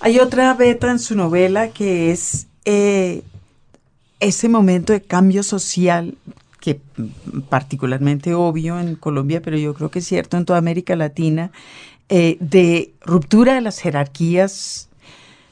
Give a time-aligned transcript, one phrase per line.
[0.00, 3.22] Hay otra beta en su novela que es eh,
[4.20, 6.16] ese momento de cambio social
[6.60, 6.80] que
[7.48, 11.52] particularmente obvio en Colombia, pero yo creo que es cierto en toda América Latina,
[12.08, 14.88] eh, de ruptura de las jerarquías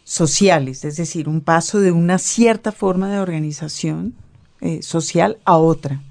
[0.03, 4.15] sociales, es decir, un paso de una cierta forma de organización
[4.61, 6.03] eh, social a otra,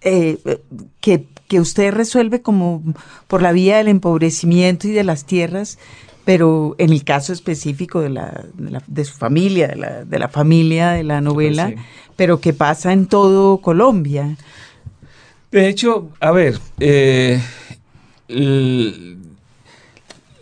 [0.00, 2.82] que, que, usted resuelve como
[3.26, 5.78] por la vía del empobrecimiento y de las tierras,
[6.26, 8.44] pero en el caso específico de, la,
[8.88, 11.72] de, su familia, de la, de la, familia de la novela,
[12.16, 14.36] pero que pasa en todo Colombia.
[15.52, 17.40] De hecho, a ver, eh,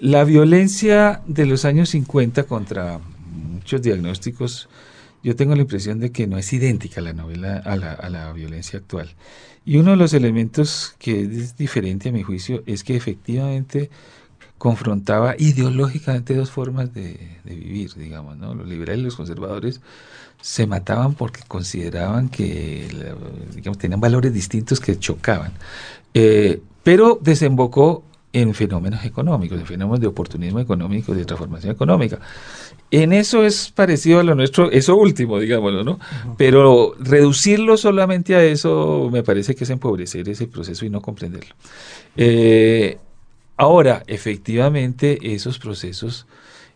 [0.01, 2.99] la violencia de los años 50 contra
[3.31, 4.71] muchos diagnósticos,
[5.23, 8.33] yo tengo la impresión de que no es idéntica la novela a la, a la
[8.33, 9.11] violencia actual.
[9.67, 13.91] Y uno de los elementos que es diferente a mi juicio es que efectivamente
[14.59, 18.55] confrontaba ideológicamente dos formas de, vivir, digamos, ¿no?
[18.55, 19.81] Los liberales y los conservadores
[20.41, 22.87] se mataban porque consideraban que
[23.55, 25.53] digamos, tenían valores distintos que chocaban.
[26.13, 32.19] Eh, pero desembocó en fenómenos económicos, en fenómenos de oportunismo económico, de transformación económica.
[32.91, 35.99] En eso es parecido a lo nuestro, eso último, digámoslo, ¿no?
[36.37, 41.55] Pero reducirlo solamente a eso me parece que es empobrecer ese proceso y no comprenderlo.
[42.17, 42.99] Eh,
[43.57, 46.27] Ahora, efectivamente, esos procesos,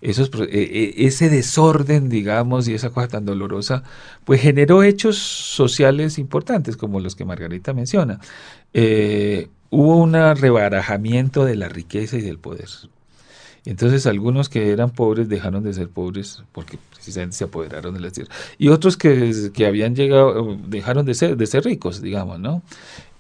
[0.01, 3.83] esos, e, e, ese desorden, digamos, y esa cosa tan dolorosa,
[4.25, 8.21] pues generó hechos sociales importantes, como los que Margarita menciona.
[8.75, 12.69] Eh, hubo un rebarajamiento de la riqueza y del poder.
[13.64, 18.12] Entonces algunos que eran pobres dejaron de ser pobres porque precisamente se apoderaron de las
[18.12, 18.37] tierras.
[18.59, 22.62] Y otros que, que habían llegado dejaron de ser, de ser ricos, digamos, ¿no?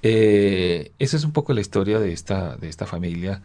[0.02, 3.42] Eh, esa es un poco la historia de esta, de esta familia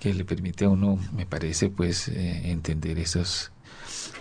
[0.00, 3.52] que le permite a uno, me parece, pues eh, entender esos,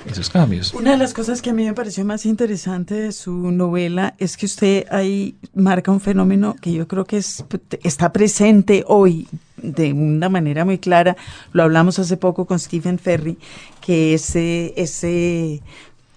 [0.06, 0.74] esos cambios.
[0.74, 4.38] Una de las cosas que a mí me pareció más interesante de su novela es
[4.38, 7.44] que usted ahí marca un fenómeno que yo creo que es,
[7.84, 9.28] está presente hoy
[9.58, 11.18] de una manera muy clara.
[11.52, 13.38] Lo hablamos hace poco con Stephen Ferry,
[13.82, 15.62] que ese, ese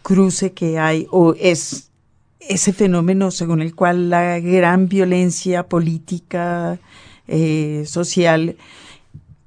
[0.02, 1.88] cruce que hay o es
[2.40, 6.78] ese fenómeno según el cual la gran violencia política,
[7.28, 8.56] eh, social,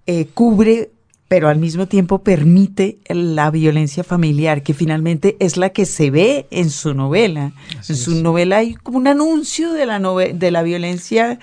[0.08, 0.92] eh, cubre,
[1.28, 6.46] pero al mismo tiempo permite la violencia familiar, que finalmente es la que se ve
[6.52, 7.52] en su novela.
[7.88, 11.40] en su novela hay como un anuncio de la, de la violencia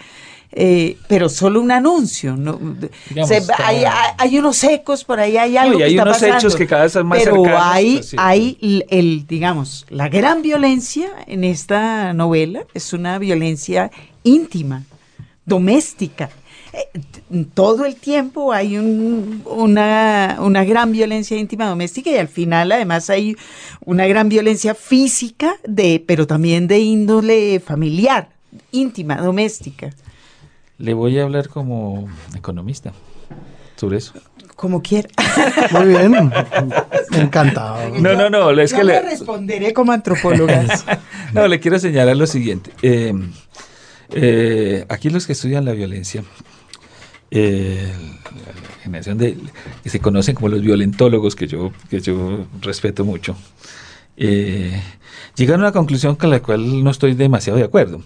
[0.55, 2.37] eh, pero solo un anuncio.
[2.37, 2.61] ¿no?
[4.19, 5.79] hay, unos ecos por ahí, hay algo.
[5.79, 9.87] y hay unos hechos que cada vez son más Pero hay, pues hay el, digamos,
[9.89, 13.91] la gran violencia en esta novela es una violencia
[14.25, 14.85] íntima,
[15.47, 16.31] doméstica.
[16.73, 23.11] Eh, todo el tiempo hay una, una gran violencia íntima doméstica y al final además
[23.11, 23.37] hay
[23.85, 28.31] una gran violencia física, de, pero también de índole familiar,
[28.71, 29.91] íntima, doméstica.
[30.79, 32.93] Le voy a hablar como economista
[33.77, 34.15] sobre eso.
[34.57, 35.09] Como quiera.
[35.73, 36.33] Muy bien.
[37.13, 37.99] Encantado.
[37.99, 38.51] No, no, no.
[38.61, 40.65] Es que le responderé como antropóloga.
[41.33, 42.71] no, le quiero señalar lo siguiente.
[42.83, 43.13] Eh,
[44.15, 46.23] eh, aquí los que estudian la violencia,
[47.35, 47.91] eh,
[48.83, 49.39] generación de
[49.83, 53.35] que se conocen como los violentólogos, que yo, que yo respeto mucho,
[54.19, 54.79] eh,
[55.35, 58.03] llegaron a una conclusión con la cual no estoy demasiado de acuerdo.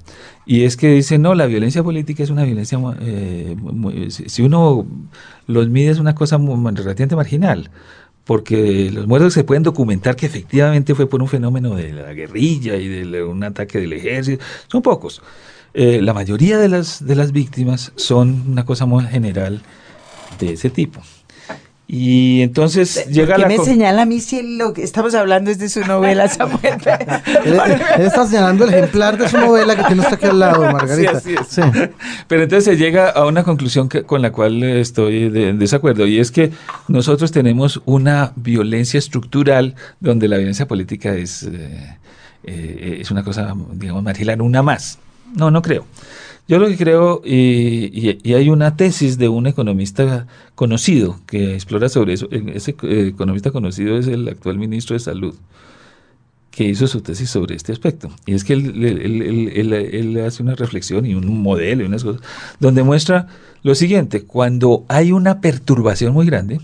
[0.47, 3.57] Y es que dicen, no, la violencia política es una violencia, eh,
[4.09, 4.87] si uno
[5.49, 7.71] los mide es una cosa relativamente marginal,
[8.25, 12.77] porque los muertos se pueden documentar que efectivamente fue por un fenómeno de la guerrilla
[12.77, 15.21] y de un ataque del ejército, son pocos.
[15.79, 19.61] Eh, la mayoría de las, de las víctimas son una cosa muy general
[20.39, 21.03] de ese tipo.
[21.87, 23.47] Y entonces llega la.
[23.47, 26.61] me señala a mí si lo que estamos hablando es de su novela, Samuel?
[27.45, 27.61] él,
[27.99, 31.21] está señalando el ejemplar de su novela que tiene usted aquí al lado, Margarita.
[31.21, 31.61] Sí, sí.
[32.27, 36.21] Pero entonces se llega a una conclusión que, con la cual estoy en desacuerdo, y
[36.21, 36.53] es que
[36.89, 41.99] nosotros tenemos una violencia estructural donde la violencia política es, eh,
[42.45, 45.01] eh, es una cosa, digamos, marginal, una más.
[45.35, 45.87] No, no creo.
[46.49, 52.13] Yo lo que creo, y, hay una tesis de un economista conocido que explora sobre
[52.13, 55.35] eso, ese eh, economista conocido es el actual ministro de Salud,
[56.53, 58.11] que hizo su tesis sobre este aspecto.
[58.27, 62.23] Y es que él, hace una reflexión y un modelo y unas cosas,
[62.61, 63.27] donde muestra
[63.65, 66.61] lo siguiente, cuando hay una perturbación muy grande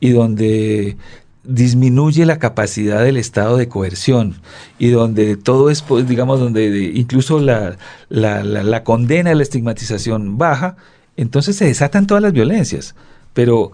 [0.00, 0.96] y donde
[1.44, 4.36] disminuye la capacidad del estado de coerción
[4.78, 7.76] y donde todo es, pues, digamos, donde incluso la,
[8.08, 10.76] la, la, condena, la estigmatización baja,
[11.16, 12.94] entonces se desatan todas las violencias.
[13.32, 13.72] Pero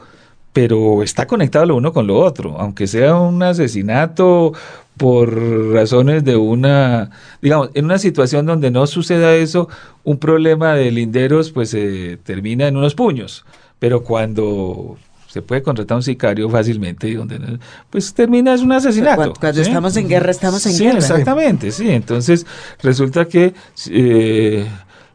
[0.56, 4.54] pero está conectado lo uno con lo otro, aunque sea un asesinato
[4.96, 5.30] por
[5.70, 7.10] razones de una,
[7.42, 9.68] digamos, en una situación donde no suceda eso,
[10.02, 13.44] un problema de linderos pues se termina en unos puños,
[13.78, 14.96] pero cuando
[15.36, 17.58] se puede contratar un sicario fácilmente y donde
[17.90, 19.34] pues termina es un asesinato.
[19.38, 20.98] Cuando, estamos en guerra, estamos en sí, guerra.
[20.98, 21.90] Exactamente, sí.
[21.90, 22.46] Entonces
[22.82, 23.52] resulta que
[23.90, 24.66] eh,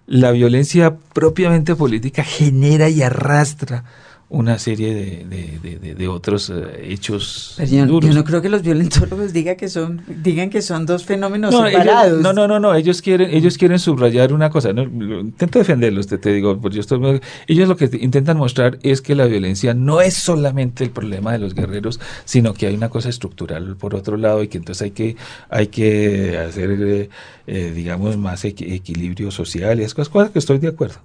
[0.06, 3.83] la violencia propiamente política genera y arrastra
[4.31, 4.94] una serie
[5.25, 10.50] de, de, otros eh, hechos yo, no creo que los violentólogos digan que son digan
[10.50, 12.22] que son dos fenómenos separados.
[12.22, 14.72] no, no, no, no, ellos quieren ellos quieren subrayar una cosa.
[14.72, 14.83] ¿no?
[14.83, 19.16] Intento defenderlos, te, te digo, porque yo estoy, ellos lo que intentan mostrar es que
[19.16, 23.10] la violencia no es solamente el problema de los guerreros, sino que hay una cosa
[23.10, 25.18] estructural por otro lado y que entonces hay que
[25.50, 27.10] hay que hacer, eh,
[27.48, 31.00] eh, digamos, más equilibrio social y esas cosas, cosas que estoy de acuerdo.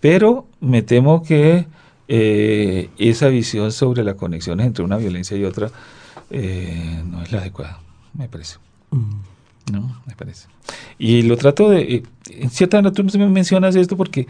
[0.00, 1.66] Pero me temo que
[2.14, 5.70] eh, esa visión sobre la conexión entre una violencia y otra
[6.28, 7.80] eh, no es la adecuada,
[8.12, 8.58] me parece.
[8.90, 9.72] Mm.
[9.72, 10.46] No, me parece.
[10.98, 14.26] Y lo trato de, eh, en cierta manera tú me mencionas esto porque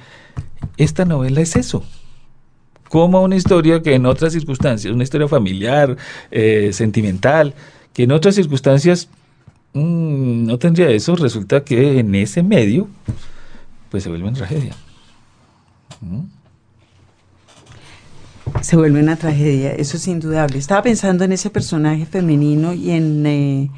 [0.77, 1.83] esta novela es eso.
[2.89, 5.97] Como una historia que en otras circunstancias, una historia familiar,
[6.71, 7.53] sentimental,
[7.93, 9.09] que en otras circunstancias
[9.73, 12.87] mm, no tendría eso, resulta que en ese medio,
[13.91, 14.77] pues se vuelve en tragedia.
[16.01, 16.42] ¿Mm?
[18.61, 20.59] Se vuelve una tragedia, eso es indudable.
[20.59, 23.71] Estaba pensando en ese personaje femenino y en eh,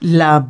[0.00, 0.48] la,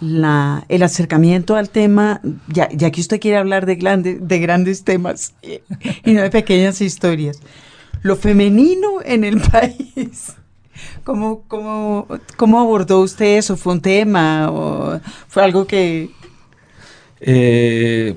[0.00, 4.84] la, el acercamiento al tema, ya, ya que usted quiere hablar de, grande, de grandes
[4.84, 7.40] temas y no de pequeñas historias.
[8.02, 10.34] Lo femenino en el país.
[11.02, 12.06] ¿Cómo, cómo,
[12.36, 13.56] cómo abordó usted eso?
[13.56, 16.10] ¿Fue un tema o fue algo que...
[17.20, 18.14] Eh,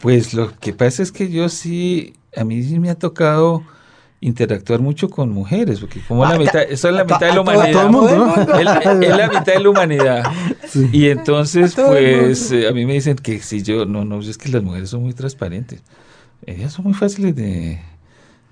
[0.00, 3.64] pues lo que pasa es que yo sí, a mí sí me ha tocado
[4.20, 7.68] interactuar mucho con mujeres, porque como la mitad, eso es la mitad de la humanidad.
[8.58, 10.32] es, la mitad de la humanidad.
[10.92, 14.48] Y entonces, pues, eh, a mí me dicen que si yo, no, no, es que
[14.48, 15.82] las mujeres son muy transparentes.
[16.46, 17.80] Ellas son muy fáciles de,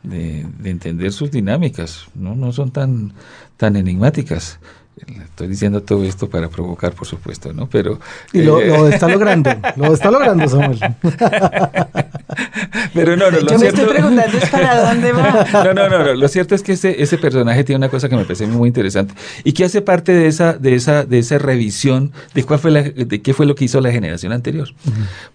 [0.03, 2.35] de, de entender sus dinámicas, ¿no?
[2.35, 3.13] No son tan,
[3.57, 4.61] tan enigmáticas.
[4.97, 7.69] Estoy diciendo todo esto para provocar, por supuesto, ¿no?
[7.69, 8.01] Pero...
[8.33, 10.79] Y lo, eh, está logrando, lo está logrando, Samuel.
[12.95, 15.47] Pero no, no, lo Yo me estoy preguntando es para dónde va.
[15.53, 18.25] No, no, no, lo cierto es que ese, ese personaje tiene una cosa que me
[18.25, 19.15] parece muy interesante
[19.45, 22.83] y que hace parte de esa, de esa, de esa revisión de cuál fue la,
[22.83, 24.69] de qué fue lo que hizo la generación anterior.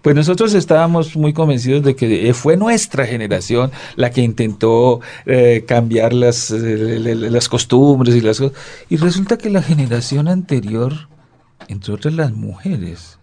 [0.00, 5.64] Pues nosotros estábamos muy convencidos de que eh, fue nuestra generación la que intentó eh,
[5.66, 8.56] cambiar las, las costumbres y las cosas.
[8.88, 11.08] Y resulta que la generación anterior,
[11.68, 13.18] entre otras las mujeres,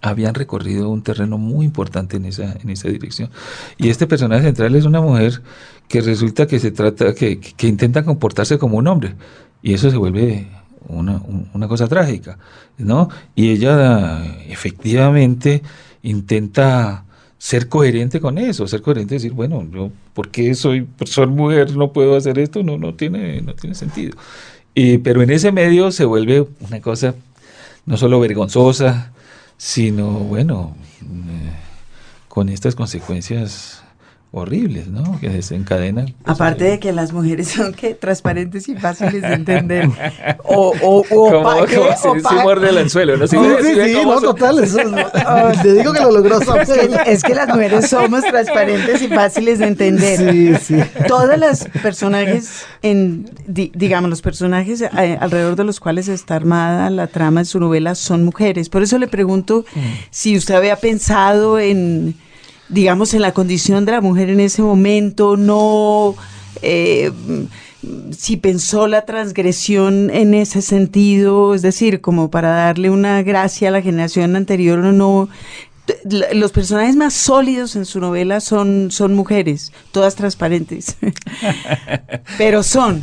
[0.00, 3.30] habían recorrido un terreno muy importante en esa, en esa dirección.
[3.76, 5.42] Y este personaje central es una mujer
[5.88, 9.14] que resulta que se trata, que, que, intenta comportarse como un hombre.
[9.62, 10.46] Y eso se vuelve
[10.86, 11.20] una,
[11.52, 12.38] una, cosa trágica,
[12.76, 13.08] ¿no?
[13.34, 15.62] Y ella efectivamente
[16.02, 17.04] intenta
[17.38, 21.92] ser coherente con eso, ser coherente decir, bueno, yo, ¿por qué soy, soy mujer, no
[21.92, 22.62] puedo hacer esto?
[22.62, 24.16] No, no tiene, no tiene sentido
[24.98, 27.14] pero en ese medio se vuelve una cosa
[27.84, 29.12] no solo vergonzosa,
[29.56, 31.52] sino, bueno, eh,
[32.28, 33.82] con estas consecuencias
[34.30, 35.18] horribles, ¿no?
[35.20, 36.14] Que desencadenan.
[36.24, 39.88] Aparte de que las mujeres son que transparentes y fáciles de entender.
[40.44, 41.42] O, o, o como,
[42.02, 43.26] como si, el anzuelo, ¿no?
[43.26, 44.62] sí, sí, sí, no, total.
[44.62, 44.78] Eso,
[45.62, 49.60] te digo que lo logró es que, es que las mujeres somos transparentes y fáciles
[49.60, 50.18] de entender.
[50.18, 50.76] Sí, sí.
[51.06, 57.06] Todas las personajes, en, digamos, los personajes eh, alrededor de los cuales está armada la
[57.06, 58.68] trama de su novela son mujeres.
[58.68, 59.80] Por eso le pregunto mm.
[60.10, 62.14] si usted había pensado en
[62.68, 66.14] digamos, en la condición de la mujer en ese momento, no
[66.62, 67.12] eh,
[68.10, 73.72] si pensó la transgresión en ese sentido, es decir, como para darle una gracia a
[73.72, 75.28] la generación anterior o no.
[76.32, 80.96] Los personajes más sólidos en su novela son, son mujeres, todas transparentes,
[82.38, 83.02] pero son.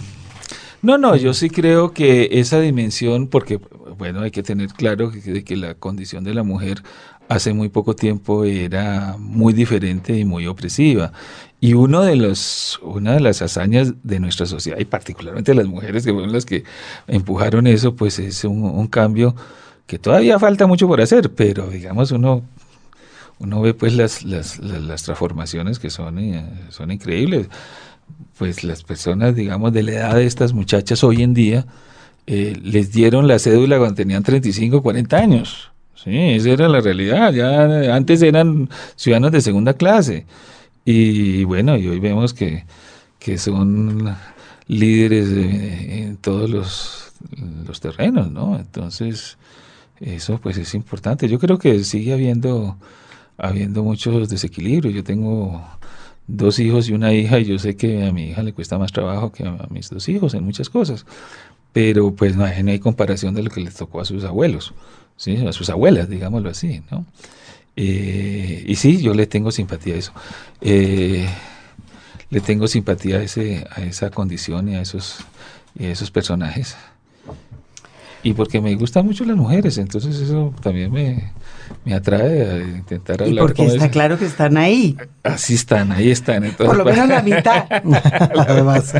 [0.83, 3.59] No, no, yo sí creo que esa dimensión, porque,
[3.97, 6.83] bueno, hay que tener claro que, que la condición de la mujer
[7.27, 11.11] hace muy poco tiempo era muy diferente y muy opresiva.
[11.59, 16.45] Y una de las hazañas de nuestra sociedad, y particularmente las mujeres que fueron las
[16.45, 16.63] que
[17.07, 19.35] empujaron eso, pues es un, cambio
[19.87, 22.43] que todavía falta mucho por hacer, pero digamos uno,
[23.39, 27.47] ve pues las, las, las, transformaciones que son, eh, son increíbles.
[28.37, 31.65] Pues las personas, digamos, de la edad de estas muchachas hoy en día,
[32.27, 35.71] eh, les dieron la cédula cuando tenían 35, 40 años.
[36.05, 37.33] Sí, esa era la realidad.
[37.33, 40.25] Ya antes eran ciudadanos de segunda clase.
[40.85, 42.65] Y bueno, y hoy vemos que,
[43.19, 44.15] que son
[44.67, 47.13] líderes en todos los,
[47.67, 48.57] los terrenos, ¿no?
[48.57, 49.37] Entonces,
[49.99, 51.27] eso pues es importante.
[51.27, 52.77] Yo creo que sigue habiendo,
[53.37, 54.93] habiendo muchos desequilibrios.
[54.93, 55.63] Yo tengo
[56.27, 58.91] dos hijos y una hija y yo sé que a mi hija le cuesta más
[58.91, 61.05] trabajo que a mis dos hijos en muchas cosas.
[61.73, 64.73] Pero pues no hay, no hay comparación de lo que les tocó a sus abuelos,
[65.17, 65.45] ¿sí?
[65.45, 67.05] a sus abuelas, digámoslo así, ¿no?
[67.75, 70.13] Eh, y sí, yo le tengo simpatía a eso.
[70.61, 71.27] Eh,
[72.29, 75.17] le tengo simpatía a, ese, a esa condición y a esos,
[75.77, 76.75] y a esos personajes
[78.25, 81.31] y porque me gustan mucho las mujeres, entonces eso también me,
[81.93, 83.43] atrae a intentar hablar.
[83.43, 84.97] Y porque está claro que están ahí.
[85.23, 86.43] Así están, ahí están.
[86.57, 87.65] Por lo menos la mitad.
[88.47, 88.93] Además.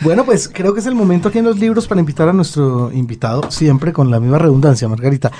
[0.00, 2.92] bueno, pues creo que es el momento aquí en los libros para invitar a nuestro
[2.92, 5.30] invitado, siempre con la misma redundancia, Margarita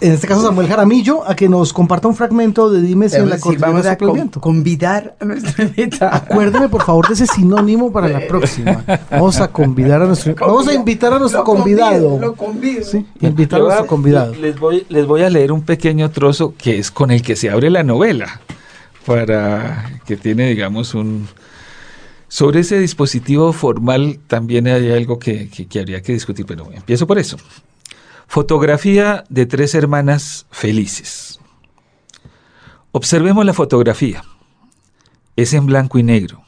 [0.00, 3.30] en este caso Samuel Jaramillo, a que nos comparta un fragmento de Dime si en
[3.30, 6.14] la sí, vamos a convidar a nuestro invitado.
[6.14, 8.84] Acuérdeme, por favor, de ese sinónimo para la próxima.
[9.10, 12.18] Vamos a convidar a nuestro Vamos a invitar a nuestro convidado.
[12.20, 12.84] lo convido.
[12.84, 14.34] Sí, invitar a nuestro convidado.
[14.34, 17.48] Les voy, les voy a leer un pequeño trozo que es con el que se
[17.48, 18.40] abre la novela,
[19.06, 21.26] para que tiene, digamos, un...
[22.28, 27.18] Sobre ese dispositivo formal también hay algo que, que habría que discutir, pero empiezo por
[27.18, 27.36] eso.
[28.26, 31.40] Fotografía de tres hermanas felices.
[32.92, 34.24] Observemos la fotografía.
[35.36, 36.44] Es en blanco y negro,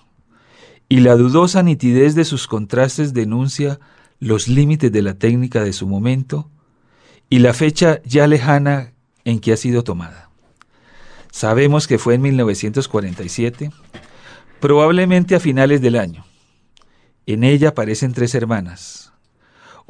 [0.89, 3.79] y la dudosa nitidez de sus contrastes denuncia
[4.19, 6.51] los límites de la técnica de su momento
[7.31, 8.93] y la fecha ya lejana
[9.25, 10.31] en que ha sido tomada.
[11.31, 13.71] Sabemos que fue en 1947,
[14.61, 16.25] probablemente a finales del año.
[17.27, 19.08] En ella aparecen tres hermanas,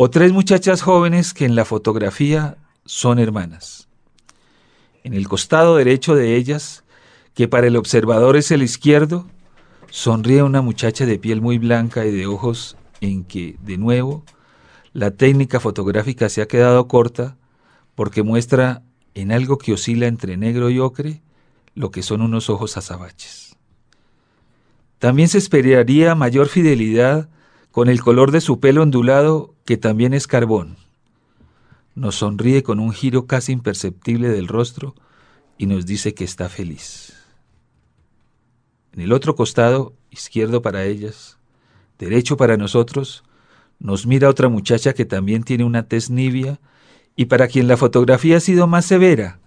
[0.00, 3.88] o tres muchachas jóvenes que en la fotografía son hermanas.
[5.02, 6.84] En el costado derecho de ellas,
[7.34, 9.26] que para el observador es el izquierdo,
[9.90, 14.22] sonríe una muchacha de piel muy blanca y de ojos en que, de nuevo,
[14.92, 17.36] la técnica fotográfica se ha quedado corta
[17.96, 21.22] porque muestra en algo que oscila entre negro y ocre
[21.74, 23.56] lo que son unos ojos azabaches.
[25.00, 27.28] También se esperaría mayor fidelidad
[27.72, 30.78] con el color de su pelo ondulado, que también es carbón.
[31.94, 34.94] Nos sonríe con un giro casi imperceptible del rostro
[35.58, 37.12] y nos dice que está feliz.
[38.94, 41.36] En el otro costado, izquierdo para ellas,
[41.98, 43.24] derecho para nosotros,
[43.78, 46.60] nos mira otra muchacha que también tiene una tez nibia
[47.14, 49.38] y para quien la fotografía ha sido más severa,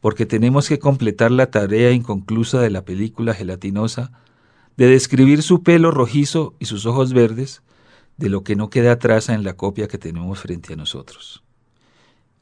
[0.00, 4.10] porque tenemos que completar la tarea inconclusa de la película gelatinosa
[4.76, 7.62] de describir su pelo rojizo y sus ojos verdes,
[8.20, 11.42] de lo que no queda atrás en la copia que tenemos frente a nosotros.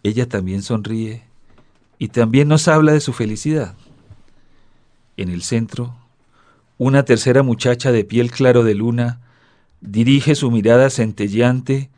[0.03, 1.23] Ella también sonríe
[1.99, 3.77] y también nos habla de su felicidad.
[5.17, 5.95] En el centro,
[6.79, 9.21] una tercera muchacha de piel claro de luna
[9.81, 11.91] dirige su mirada centelleante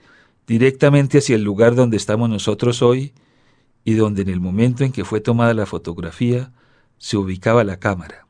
[0.47, 3.15] directamente hacia el lugar donde estamos nosotros hoy
[3.83, 6.53] y donde en el momento en que fue tomada la fotografía
[6.99, 8.27] se ubicaba la cámara,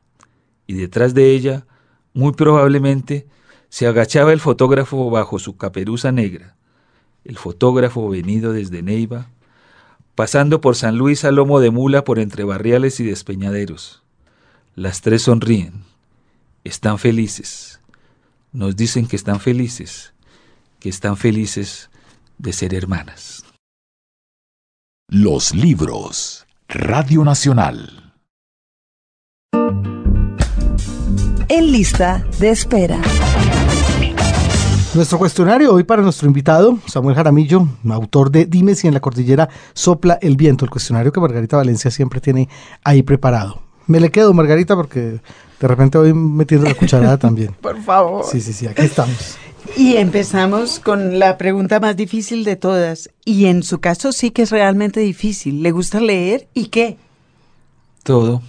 [0.65, 1.67] y detrás de ella
[2.13, 3.27] muy probablemente
[3.71, 6.57] se agachaba el fotógrafo bajo su caperuza negra,
[7.23, 9.29] el fotógrafo venido desde Neiva,
[10.13, 14.03] pasando por San Luis a lomo de mula por entre barriales y despeñaderos.
[14.75, 15.85] Las tres sonríen,
[16.65, 17.79] están felices,
[18.51, 20.13] nos dicen que están felices,
[20.81, 21.89] que están felices
[22.39, 23.45] de ser hermanas.
[25.07, 28.01] Los libros, Radio Nacional.
[31.51, 33.01] en lista de espera.
[34.93, 39.47] Nuestro cuestionario hoy para nuestro invitado, Samuel Jaramillo, autor de Dime si en la cordillera
[39.73, 42.49] sopla el viento, el cuestionario que Margarita Valencia siempre tiene
[42.83, 43.61] ahí preparado.
[43.87, 45.21] Me le quedo, Margarita, porque
[45.61, 47.55] de repente voy metiendo la cucharada también.
[47.61, 48.25] Por favor.
[48.29, 49.37] Sí, sí, sí, aquí estamos.
[49.77, 53.09] Y empezamos con la pregunta más difícil de todas.
[53.23, 55.63] Y en su caso sí que es realmente difícil.
[55.63, 56.97] ¿Le gusta leer y qué?
[58.03, 58.41] Todo.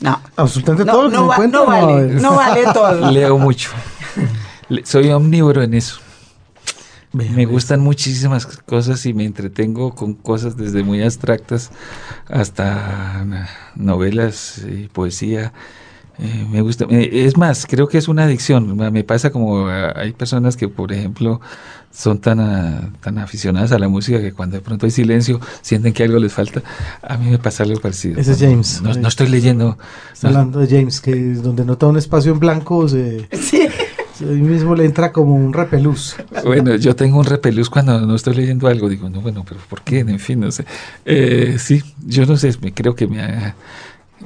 [0.00, 0.20] No.
[0.36, 3.10] Absolutamente todo lo que no, no vale, no vale todo.
[3.10, 3.70] Leo mucho.
[4.84, 6.00] Soy omnívoro en eso.
[7.12, 11.70] Me gustan muchísimas cosas y me entretengo con cosas desde muy abstractas
[12.28, 13.24] hasta
[13.74, 15.52] novelas y poesía.
[16.18, 16.86] Eh, me gusta.
[16.90, 18.76] Es más, creo que es una adicción.
[18.76, 21.40] Me pasa como hay personas que, por ejemplo,
[21.90, 25.92] son tan, ah, tan aficionadas a la música que cuando de pronto hay silencio sienten
[25.92, 26.62] que algo les falta.
[27.02, 28.20] A mí me pasa algo parecido.
[28.20, 28.82] Ese es James.
[28.82, 29.78] No, estoy leyendo.
[30.12, 33.28] Está hablando de James, que donde nota un espacio en blanco se...
[33.36, 33.68] Sí.
[34.20, 36.16] Ahí mismo le entra como un repelús.
[36.44, 38.88] Bueno, yo tengo un repelús cuando no estoy leyendo algo.
[38.88, 40.00] Digo, no, bueno, pero ¿por qué?
[40.00, 40.64] En fin, no sé.
[41.04, 43.54] Eh, sí, yo no sé, creo que me ha,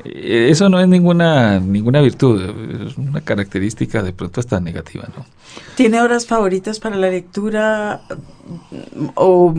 [0.05, 2.41] Eh, Eso no es ninguna, ninguna virtud,
[2.87, 5.27] es una característica de pronto hasta negativa, ¿no?
[5.75, 8.03] ¿Tiene horas favoritas para la lectura
[9.17, 9.53] o,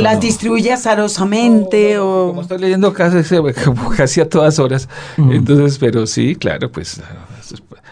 [0.00, 0.20] las no.
[0.20, 6.34] distribuye azarosamente o Como estoy leyendo casi, como casi a todas horas, entonces, pero sí,
[6.34, 7.00] claro, pues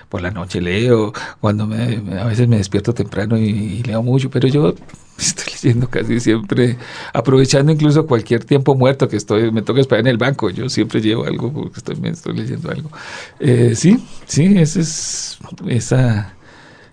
[0.09, 4.49] por la noche leo, cuando me, a veces me despierto temprano y, leo mucho, pero
[4.49, 4.75] yo
[5.19, 6.77] estoy leyendo casi siempre,
[7.13, 11.01] aprovechando incluso cualquier tiempo muerto que estoy, me toca esperar en el banco, yo siempre
[11.01, 12.91] llevo algo porque estoy, estoy leyendo algo.
[13.39, 15.39] Eh, sí, sí, ese es,
[15.69, 16.35] esa,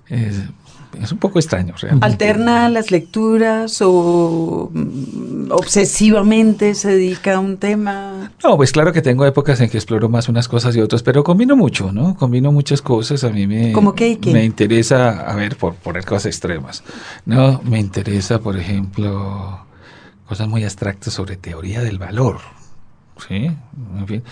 [0.07, 0.41] es,
[1.01, 2.06] es un poco extraño realmente.
[2.06, 8.32] alterna las lecturas o mm, obsesivamente se dedica a un tema.
[8.44, 11.24] No, pues claro que tengo épocas en que exploro más unas cosas y otras, pero
[11.24, 12.15] combino mucho, ¿no?
[12.15, 13.24] Combino muchas cosas.
[13.24, 16.84] A mí me, ¿Cómo qué me interesa, a ver, por poner cosas extremas,
[17.25, 17.62] ¿no?
[17.63, 19.60] Me interesa, por ejemplo,
[20.27, 22.39] cosas muy abstractas sobre teoría del valor.
[23.27, 23.50] Sí,
[24.00, 24.24] en fin.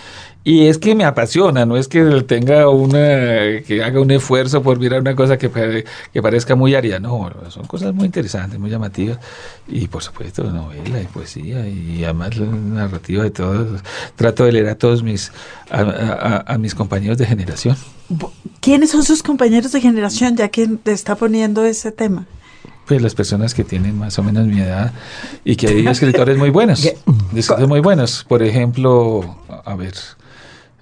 [0.43, 4.79] Y es que me apasiona, no es que tenga una, que haga un esfuerzo por
[4.79, 9.17] mirar una cosa que, que parezca muy aria, no, son cosas muy interesantes, muy llamativas.
[9.67, 13.81] Y por supuesto, novela y poesía, y además la narrativa de todos.
[14.15, 15.31] Trato de leer a todos mis,
[15.69, 17.75] a mis compañeros de generación.
[18.59, 22.27] ¿Quiénes son sus compañeros de generación ya que te está poniendo ese tema?
[22.87, 24.93] Pues las personas que tienen más o menos mi edad
[25.43, 26.85] y que hay escritores muy buenos,
[27.35, 28.23] escritores muy buenos.
[28.27, 29.93] Por ejemplo, a ver,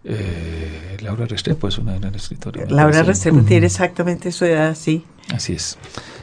[0.04, 2.66] eh, Laura Restrepo es una gran escritora.
[2.70, 3.04] Laura.
[3.04, 5.06] Restrepo tiene exactamente su edad, sí.
[5.34, 5.78] Así es.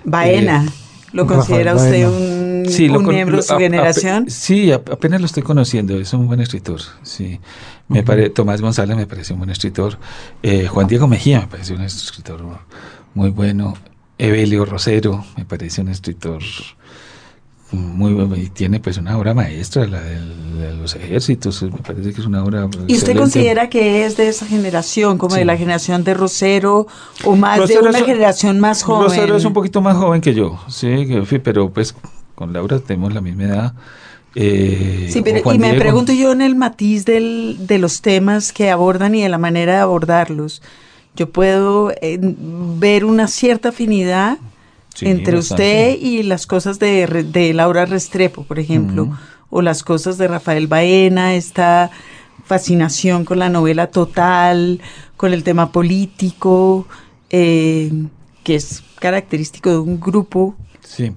[0.04, 0.66] Baena,
[1.12, 2.08] ¿lo Rafael considera usted Baena.
[2.10, 4.30] un, Sí, lo un con- miembro de lo- su a- generación?
[4.30, 7.40] sí, a- apenas lo estoy conociendo, es un buen escritor, sí.
[7.88, 9.98] Me pare- Tomás González me parece un buen escritor.
[10.42, 12.40] Eh, Juan Diego Mejía me parece un escritor
[13.14, 13.74] muy bueno.
[14.20, 16.40] Evelio Rosero me parece un escritor
[17.72, 22.20] muy bueno y tiene pues una obra maestra, la de los ejércitos, me parece que
[22.20, 22.62] es una obra...
[22.64, 23.20] ¿Y usted excelente.
[23.20, 26.88] considera que es de esa generación, como de la generación de Rosero,
[27.24, 29.04] o más Rosero de una es- generación más joven?
[29.08, 31.06] Rosero es un poquito más joven que yo, sí,
[31.44, 31.94] pero pues
[32.34, 33.74] con Laura tenemos la misma edad.
[34.34, 38.52] Eh, Sí, pero, y me Diego- pregunto yo en el matiz del, de los temas
[38.52, 40.60] que abordan y de la manera de abordarlos.
[41.16, 44.38] Yo puedo eh, ver una cierta afinidad
[44.94, 49.16] Sí, entre usted y las cosas de, Laura Restrepo, por ejemplo,
[49.48, 51.90] o las cosas de Rafael Baena, esta
[52.44, 54.80] fascinación con la novela total,
[55.16, 56.86] con el tema político,
[57.30, 57.92] eh,
[58.42, 60.56] que es característico de un grupo.
[60.80, 61.12] Sí.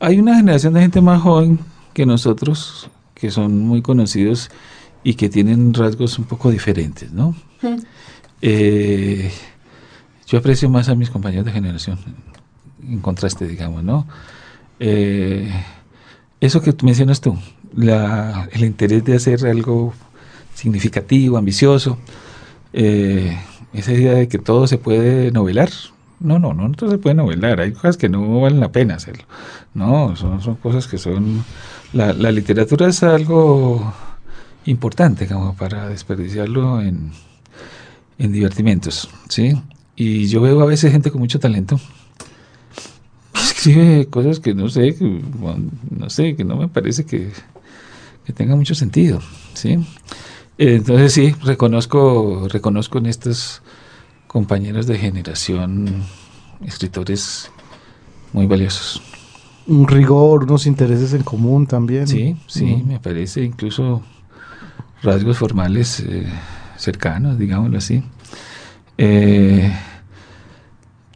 [0.00, 1.60] Hay una generación de gente más joven
[1.94, 4.50] que nosotros, que son muy conocidos
[5.04, 7.36] y que tienen rasgos un poco diferentes, ¿no?
[8.42, 9.30] Eh,
[10.26, 11.98] yo aprecio más a mis compañeros de generación,
[12.86, 14.06] en contraste, digamos, ¿no?
[14.80, 15.48] Eh,
[16.40, 17.38] eso que mencionas tú,
[17.74, 19.94] la- el interés de hacer algo
[20.54, 21.98] significativo, ambicioso,
[22.72, 23.36] eh,
[23.72, 25.70] esa idea de que todo se puede novelar.
[26.20, 27.60] No, no, no, no todo se puede novelar.
[27.60, 29.24] Hay cosas que no valen la pena hacerlo.
[29.74, 31.44] No, son, son cosas que son...
[31.92, 33.92] La, la literatura es algo
[34.66, 37.12] importante como para desperdiciarlo en,
[38.22, 39.60] en divertimentos, ¿sí?
[39.96, 41.80] Y yo veo a veces gente con mucho talento
[43.32, 47.32] que escribe cosas que no sé, que, bueno, no sé, que no me parece que,
[48.24, 49.20] que tenga mucho sentido,
[49.54, 49.78] ¿sí?
[50.56, 53.62] Entonces sí, reconozco, reconozco en estos
[54.28, 56.04] compañeros de generación
[56.64, 57.50] escritores
[58.32, 59.02] muy valiosos.
[59.66, 62.06] Un rigor, unos intereses en común también.
[62.06, 64.02] Sí, sí, me parece incluso
[65.02, 66.26] rasgos formales eh,
[66.82, 68.02] cercanos, digámoslo así.
[68.98, 69.72] Eh,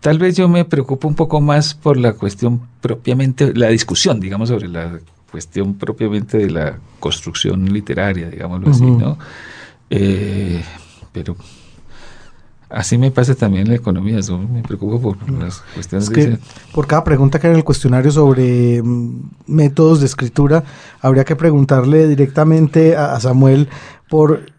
[0.01, 4.49] tal vez yo me preocupo un poco más por la cuestión propiamente, la discusión, digamos,
[4.49, 4.99] sobre la
[5.31, 8.85] cuestión propiamente de la construcción literaria, digámoslo así.
[8.85, 9.19] ¿no?
[9.91, 10.63] Eh,
[11.13, 11.37] pero
[12.69, 16.39] así me pasa también en la economía, yo me preocupo por las cuestiones Es que
[16.73, 20.65] por cada pregunta que hay en el cuestionario sobre mm, métodos de escritura,
[21.01, 23.69] habría que preguntarle directamente a, a Samuel
[24.09, 24.56] por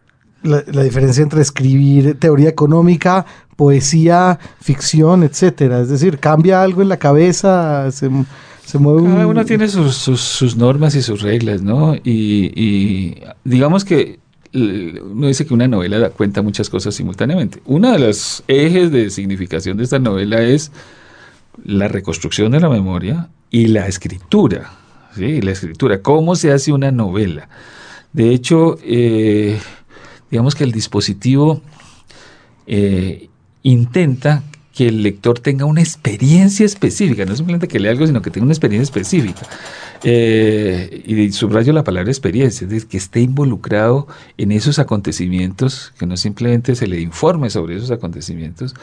[0.47, 5.81] la, la diferencia entre escribir teoría económica, poesía, ficción, etcétera.
[5.81, 8.09] Es decir, cambia algo en la cabeza, se,
[8.65, 9.11] se mueve un...
[9.13, 11.95] Cada uno tiene sus, sus, sus normas y sus reglas, ¿no?
[11.95, 14.19] Y, y digamos que
[14.53, 17.59] uno dice que una novela cuenta muchas cosas simultáneamente.
[17.65, 20.71] Uno de los ejes de significación de esta novela es
[21.63, 24.71] la reconstrucción de la memoria y la escritura,
[25.15, 25.41] ¿sí?
[25.41, 27.49] La escritura, cómo se hace una novela.
[28.13, 29.59] De hecho, eh,
[30.29, 31.61] digamos que el dispositivo
[32.65, 33.29] eh,
[33.63, 34.43] intenta
[34.77, 38.43] que el lector tenga una experiencia específica, no simplemente que lea algo, sino que tenga
[38.43, 39.41] una experiencia específica.
[40.03, 46.05] Eh, y subrayo la palabra experiencia, es decir, que esté involucrado en esos acontecimientos, que
[46.05, 48.75] no simplemente se le informe sobre esos acontecimientos,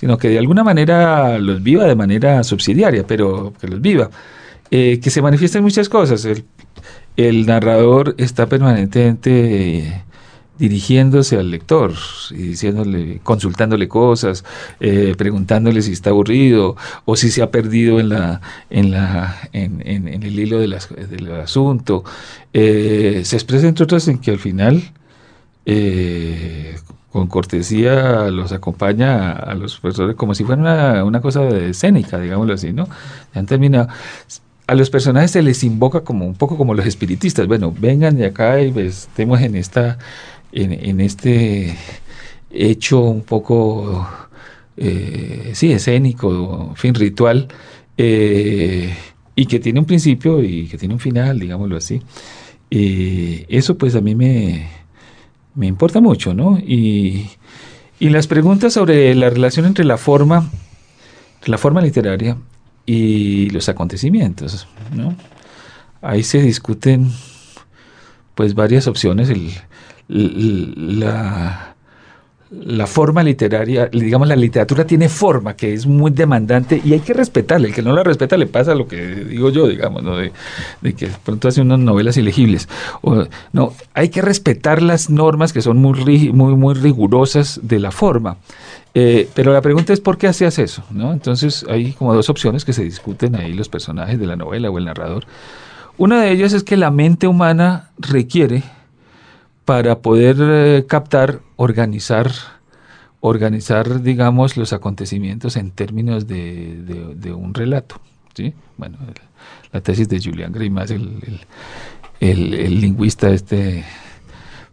[0.00, 4.08] sino que de alguna manera los viva de manera subsidiaria, pero que los viva.
[4.70, 6.24] Eh, que se manifiesten muchas cosas.
[6.24, 6.44] El,
[7.18, 10.02] el narrador está permanentemente
[10.58, 11.92] dirigiéndose al lector
[12.30, 14.44] y diciéndole, consultándole cosas,
[14.80, 19.82] eh, preguntándole si está aburrido o si se ha perdido en la, en la, en,
[19.84, 20.74] en, el hilo del
[21.42, 22.04] asunto.
[22.52, 24.82] Eh, se expresa entre otras en que al final,
[25.66, 26.76] eh,
[27.10, 32.54] con cortesía, los acompaña a, los profesores como si fuera una, una cosa escénica, digámoslo
[32.54, 32.88] así, ¿no?
[33.34, 33.88] Han terminado
[34.66, 37.46] a los personajes se les invoca como un poco como los espiritistas.
[37.46, 39.98] Bueno, vengan de acá y estemos en esta
[40.52, 41.76] en, este
[42.50, 44.06] hecho un poco,
[44.76, 47.48] eh, sí, escénico, fin, ritual,
[47.96, 48.94] eh,
[49.34, 52.02] y que tiene un principio y que tiene un final, digámoslo así.
[52.70, 54.68] Eh, eso pues a mí me,
[55.54, 56.58] me importa mucho, ¿no?
[56.58, 57.28] Y,
[57.98, 60.50] y, las preguntas sobre la relación entre la forma,
[61.46, 62.36] la forma literaria
[62.86, 65.14] y los acontecimientos, ¿no?
[66.00, 67.12] Ahí se discuten
[68.34, 69.28] pues varias opciones.
[69.28, 69.50] El,
[70.12, 71.74] la,
[72.86, 77.68] forma literaria, digamos, la literatura tiene forma que es muy demandante y hay que respetarla.
[77.68, 80.16] El que no la respeta le pasa lo que digo yo, digamos, ¿no?
[80.16, 80.32] de,
[80.94, 82.68] que pronto hace unas novelas ilegibles.
[83.00, 87.90] O, no, hay que respetar las normas que son muy, muy, muy rigurosas de la
[87.90, 88.36] forma.
[88.94, 91.14] Eh, pero la pregunta es por qué hacías eso, ¿no?
[91.14, 94.76] Entonces hay como dos opciones que se discuten ahí los personajes de la novela o
[94.76, 95.24] el narrador.
[95.96, 98.62] Una de ellas es que la mente humana requiere
[99.64, 102.32] para poder eh, captar, organizar,
[103.20, 108.00] organizar, digamos, los acontecimientos en términos de, un relato.
[108.34, 108.52] ¿sí?
[108.76, 108.98] Bueno,
[109.72, 111.40] la tesis de Julian Gray, más el,
[112.20, 113.84] el, lingüista este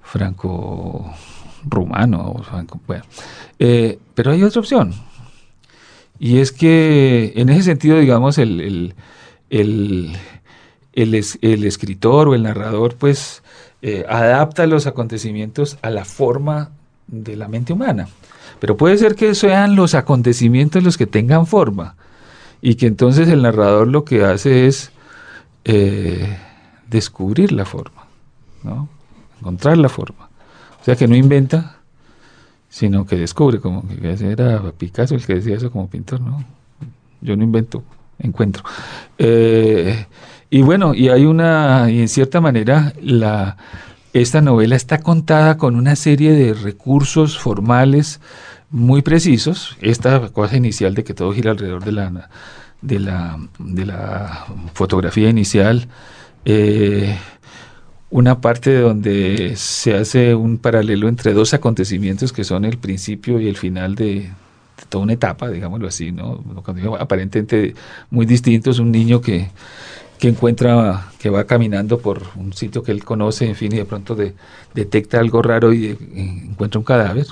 [0.01, 2.43] franco-rumano,
[2.87, 3.03] bueno.
[3.59, 4.93] Eh, pero hay otra opción,
[6.19, 8.95] y es que en ese sentido, digamos, el,
[9.49, 10.17] el,
[10.91, 13.41] el escritor o el narrador, pues,
[13.81, 16.71] eh, adapta los acontecimientos a la forma
[17.07, 18.07] de la mente humana.
[18.59, 21.95] Pero puede ser que sean los acontecimientos los que tengan forma
[22.61, 24.91] y que entonces el narrador lo que hace es
[25.63, 26.37] eh,
[26.89, 28.05] descubrir la forma,
[28.63, 28.89] ¿no?
[29.39, 30.29] encontrar la forma.
[30.81, 31.77] O sea que no inventa,
[32.69, 36.43] sino que descubre, como que era Picasso el que decía eso como pintor, ¿no?
[37.21, 37.83] Yo no invento,
[38.19, 38.63] encuentro.
[39.17, 40.05] Eh,
[40.49, 43.57] y bueno, y hay una, y en cierta manera, la,
[44.13, 48.19] esta novela está contada con una serie de recursos formales
[48.69, 49.77] muy precisos.
[49.81, 52.29] Esta cosa inicial de que todo gira alrededor de la,
[52.81, 55.87] de la, de la fotografía inicial.
[56.45, 57.17] Eh,
[58.09, 63.47] una parte donde se hace un paralelo entre dos acontecimientos que son el principio y
[63.47, 64.31] el final de,
[64.87, 66.43] toda una etapa, digámoslo así, ¿no?
[66.99, 67.73] Aparentemente
[68.09, 69.49] muy distintos, un niño que
[70.19, 73.85] que encuentra, que va caminando por un sitio que él conoce, en fin, y de
[73.85, 74.17] pronto
[74.73, 77.25] detecta algo raro y encuentra un cadáver.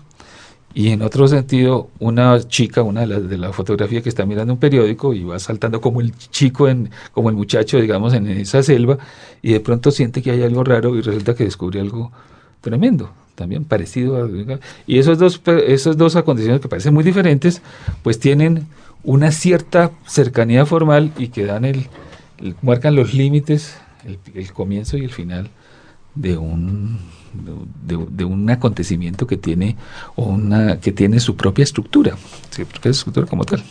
[0.73, 4.53] Y en otro sentido, una chica, una de las de la fotografía que está mirando
[4.53, 8.63] un periódico y va saltando como el chico, en, como el muchacho, digamos, en esa
[8.63, 8.97] selva,
[9.41, 12.11] y de pronto siente que hay algo raro y resulta que descubre algo
[12.61, 14.59] tremendo, también parecido a...
[14.87, 17.61] Y esos dos, esos dos acontecimientos que parecen muy diferentes,
[18.01, 18.65] pues tienen
[19.03, 21.87] una cierta cercanía formal y que dan el,
[22.63, 23.77] marcan los límites,
[24.33, 25.51] el, comienzo y el final
[26.15, 26.97] de un,
[27.85, 29.75] de, un acontecimiento que tiene,
[30.15, 32.17] una, que tiene su propia estructura,
[32.49, 33.63] su propia estructura como tal.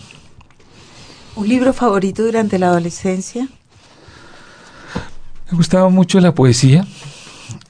[1.34, 3.48] ¿Un libro favorito durante la adolescencia?
[5.50, 6.86] Me gustaba mucho la poesía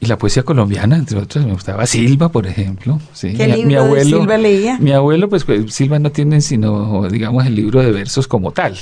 [0.01, 3.01] y la poesía colombiana, entre otras, me gustaba Silva, por ejemplo.
[3.21, 4.79] ¿Qué mi, libro abuelo, Silva leía?
[4.79, 8.77] Mi abuelo, pues, pues, Silva no tiene sino, digamos, el libro de versos como tal.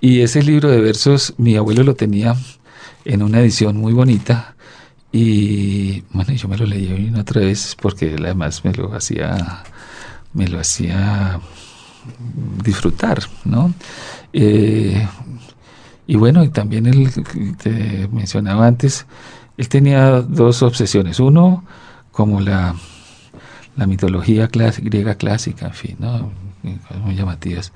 [0.00, 2.36] Y ese libro de versos, mi abuelo lo tenía
[3.04, 4.54] en una edición muy bonita.
[5.12, 9.64] Y bueno, yo me lo leí una otra vez porque además me lo hacía,
[10.32, 11.40] me lo hacía
[12.62, 13.74] disfrutar, ¿no?
[14.32, 15.06] Eh,
[16.06, 17.08] y bueno, y también él,
[17.62, 19.06] te mencionaba antes,
[19.60, 21.20] él tenía dos obsesiones.
[21.20, 21.64] Uno,
[22.12, 22.74] como la,
[23.76, 26.32] la mitología griega clásica, en fin, ¿no?
[27.04, 27.70] muy llamativas.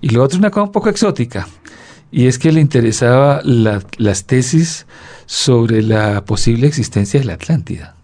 [0.00, 1.46] Y lo otro, una cosa un poco exótica,
[2.10, 4.86] y es que le interesaba las tesis
[5.26, 7.94] sobre la posible existencia de la Atlántida.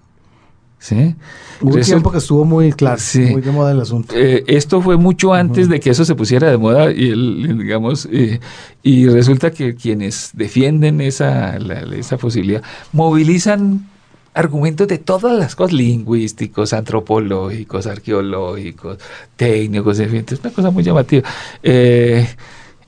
[0.84, 1.14] ¿Sí?
[1.62, 3.20] Hubo un tiempo que estuvo muy claro, Sí.
[3.20, 4.14] muy de moda el asunto.
[4.14, 8.06] Eh, esto fue mucho antes de que eso se pusiera de moda y el, digamos
[8.12, 8.38] eh,
[8.82, 13.86] y resulta que quienes defienden esa la- esa posibilidad movilizan
[14.34, 18.98] argumentos de todas las cosas lingüísticos antropológicos arqueológicos
[19.36, 21.22] técnicos en fin, es una cosa muy llamativa
[21.62, 22.26] Eh,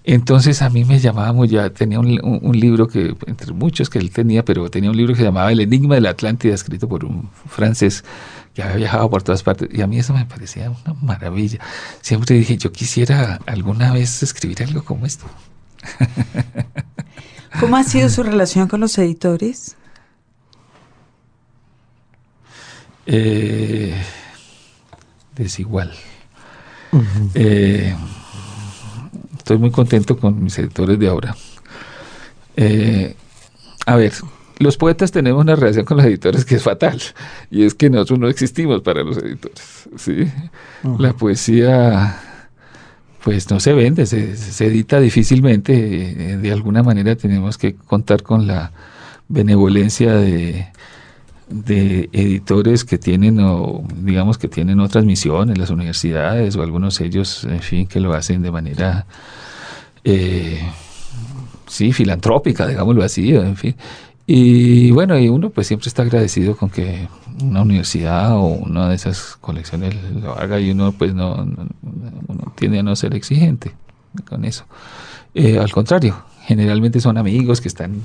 [0.07, 3.91] entonces a mí me llamaba muy ya tenía un, un- un libro que entre muchos
[3.91, 6.55] que él tenía pero tenía un libro que se llamaba El enigma de la Atlántida
[6.55, 8.05] escrito por un francés
[8.55, 11.59] que había viajado por todas partes y a mí eso me parecía una maravilla.
[12.01, 15.27] Siempre dije, yo quisiera alguna vez escribir algo como esto.
[17.61, 19.77] ¿Cómo ha sido su relación con los editores?
[23.07, 23.95] Eh,
[25.37, 25.93] desigual.
[27.35, 27.95] Eh,
[29.47, 31.37] estoy muy contento con mis editores de ahora.
[32.57, 33.15] Eh,
[33.87, 34.13] a ver,
[34.59, 37.01] los poetas tenemos una relación con los editores que es fatal,
[37.49, 39.89] y es que nosotros no existimos para los editores.
[39.99, 40.29] ¿sí?
[40.99, 42.21] La poesía,
[43.23, 46.39] pues no se vende, se, se edita difícilmente.
[46.39, 48.73] De alguna manera tenemos que contar con la
[49.29, 50.67] benevolencia de,
[51.49, 57.45] de editores que tienen, o digamos que tienen otras misiones, las universidades o algunos sellos,
[57.45, 59.07] en fin, que lo hacen de manera,
[60.05, 60.61] eh,
[61.67, 63.77] sí, filantrópica, digámoslo así, en fin.
[64.27, 67.09] Y bueno, y uno pues siempre está agradecido con que
[67.43, 71.69] una universidad o una de esas colecciones lo haga y uno pues no, no-
[72.27, 73.73] uno tiende a no ser exigente
[74.29, 74.65] con eso.
[75.35, 78.03] Eh, al contrario, generalmente son amigos que están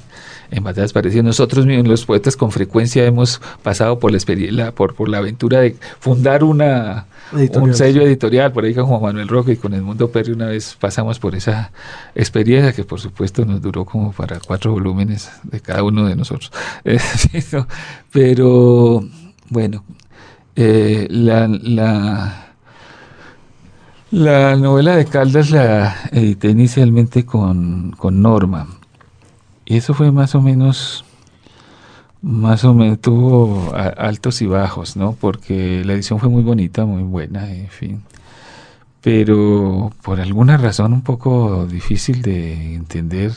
[0.50, 1.24] en batallas parecidas.
[1.24, 5.60] Nosotros mismos, los poetas, con frecuencia hemos pasado por la experiencia, por, por la aventura
[5.62, 7.70] de fundar una, Editorial.
[7.70, 10.48] un sello editorial, por ahí con Juan Manuel Roque y con el Mundo Perry una
[10.48, 11.72] vez pasamos por esa
[12.16, 16.52] experiencia que por supuesto nos duró como para cuatro volúmenes de cada uno de nosotros.
[16.84, 17.00] Eh,
[18.12, 19.04] Pero
[19.50, 19.84] bueno,
[20.56, 22.51] eh, la, la,
[24.12, 28.68] la novela de Caldas la edité inicialmente con, con Norma.
[29.66, 31.06] Y eso fue más o menos,
[32.22, 35.14] más o menos, tuvo altos y bajos, ¿no?
[35.14, 38.04] Porque la edición fue muy bonita, muy buena, en fin.
[39.02, 43.32] Pero por alguna razón un poco difícil de entender,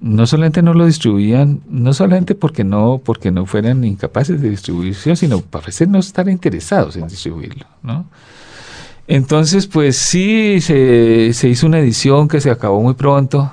[0.00, 5.16] no solamente no lo distribuían, no solamente porque no, porque no fueran incapaces de distribución,
[5.16, 8.06] sino parece no estar interesados en distribuirlo, ¿no?
[9.08, 13.52] Entonces, pues sí, se, hizo una edición que se acabó muy pronto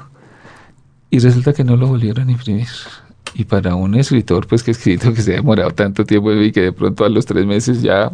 [1.10, 2.68] y resulta que no lo volvieron a imprimir.
[3.36, 6.52] Y para un escritor, pues que ha escrito que se ha demorado tanto tiempo y
[6.52, 8.12] que de pronto a los tres meses ya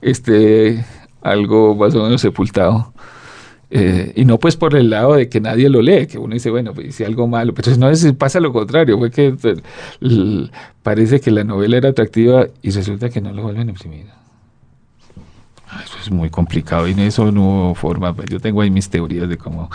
[0.00, 0.84] esté
[1.22, 2.92] algo más o menos sepultado.
[3.72, 6.50] Eh, y no pues por el lado de que nadie lo lee, que uno dice,
[6.50, 9.62] bueno, pues hice algo malo, pero no es, pasa lo contrario, fue que pues,
[10.82, 14.19] parece que la novela era atractiva y resulta que no lo vuelven a imprimir.
[15.70, 18.14] Ah, Eso es muy complicado y en eso no hubo forma.
[18.14, 19.70] pues, Yo tengo ahí mis teorías de cómo,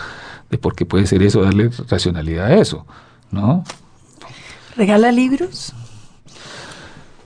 [0.50, 2.86] de por qué puede ser eso, darle racionalidad a eso,
[3.30, 3.64] ¿no?
[4.76, 5.72] ¿Regala libros?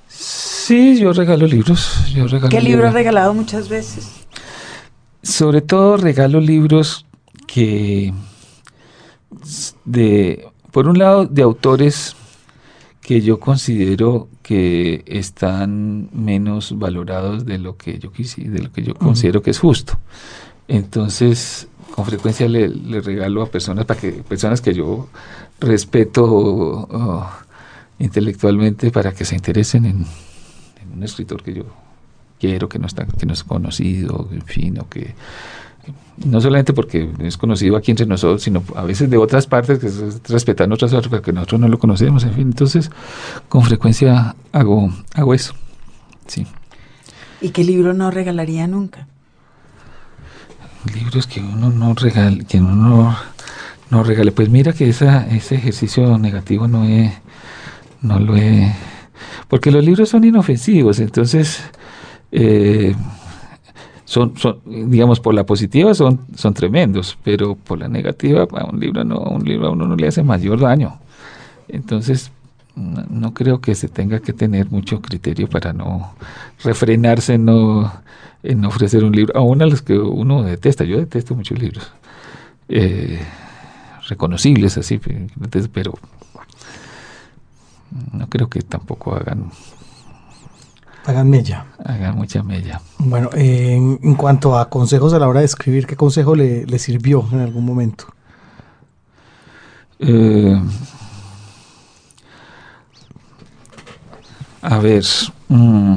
[0.06, 2.04] Sí, yo regalo libros.
[2.14, 4.08] Yo regalo ¿Qué libro has regalado muchas veces?
[5.22, 7.06] Sobre todo regalo libros
[7.48, 8.14] que
[9.84, 12.14] de por un lado de autores
[13.10, 18.84] que yo considero que están menos valorados de lo que yo quisi, de lo que
[18.84, 19.98] yo considero que es justo.
[20.68, 25.08] Entonces, con frecuencia le, le regalo a personas para que personas que yo
[25.58, 27.28] respeto oh,
[27.98, 30.06] intelectualmente para que se interesen en,
[30.80, 31.64] en un escritor que yo
[32.38, 35.16] quiero, que no está, que no es conocido, en fin, o que
[36.24, 39.90] no solamente porque es conocido aquí entre nosotros, sino a veces de otras partes que
[40.32, 42.42] respetan otras otras porque nosotros no lo conocemos, en fin.
[42.48, 42.90] Entonces,
[43.48, 45.54] con frecuencia hago, hago eso.
[46.26, 46.46] Sí.
[47.40, 49.06] ¿Y qué libro no regalaría nunca?
[50.94, 53.16] Libros que uno no regale, que uno no,
[53.90, 54.32] no regale.
[54.32, 57.12] Pues mira que esa, ese ejercicio negativo no he,
[58.02, 58.74] no lo he,
[59.48, 61.62] porque los libros son inofensivos, entonces
[62.32, 62.94] eh,
[64.10, 68.80] son, son, digamos, por la positiva son, son tremendos, pero por la negativa a un
[68.80, 70.98] libro no, a un libro a uno no le hace mayor daño.
[71.68, 72.32] Entonces,
[72.74, 76.12] no, creo que se tenga que tener mucho criterio para no
[76.64, 77.92] refrenarse en no,
[78.42, 80.82] en ofrecer un libro, aún a los que uno detesta.
[80.82, 81.92] Yo detesto muchos libros.
[82.68, 83.20] Eh,
[84.08, 85.00] reconocibles así,
[85.72, 85.94] pero
[88.12, 89.52] no creo que tampoco hagan
[91.06, 91.66] Hagan mella.
[91.84, 92.80] hagan mucha mella.
[92.98, 96.78] Bueno, eh, en, cuanto a consejos a la hora de escribir, ¿qué consejo le, le
[96.78, 98.06] sirvió en algún momento?
[99.98, 100.60] Eh,
[104.62, 105.04] a ver,
[105.48, 105.96] mm,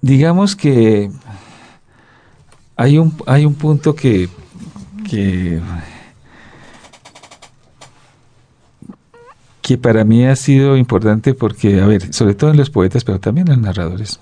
[0.00, 1.10] digamos que
[2.76, 4.28] hay un, hay un punto que,
[5.08, 5.60] que,
[9.64, 13.18] que para mí ha sido importante porque, a ver, sobre todo en los poetas, pero
[13.18, 14.20] también en los narradores.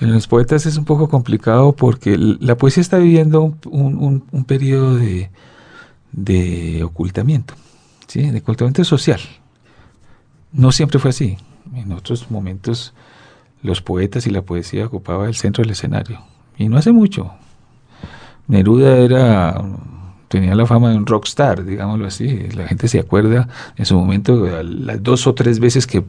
[0.00, 4.44] En los poetas es un poco complicado porque la poesía está viviendo un, un, un
[4.44, 5.30] periodo de,
[6.10, 7.54] de ocultamiento,
[8.08, 8.28] ¿sí?
[8.28, 9.20] de ocultamiento social.
[10.50, 11.36] No siempre fue así.
[11.76, 12.94] En otros momentos
[13.62, 16.20] los poetas y la poesía ocupaban el centro del escenario.
[16.56, 17.30] Y no hace mucho.
[18.48, 19.62] Neruda era
[20.28, 22.48] tenía la fama de un rockstar, digámoslo así.
[22.54, 26.04] La gente se acuerda en su momento, las dos o tres veces que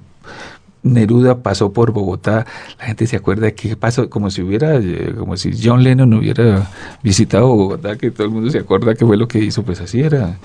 [0.81, 2.45] Neruda pasó por Bogotá,
[2.79, 6.69] la gente se acuerda qué pasó, como si hubiera, eh, como si John Lennon hubiera
[7.03, 9.99] visitado Bogotá, que todo el mundo se acuerda qué fue lo que hizo, pues así
[10.01, 10.37] era.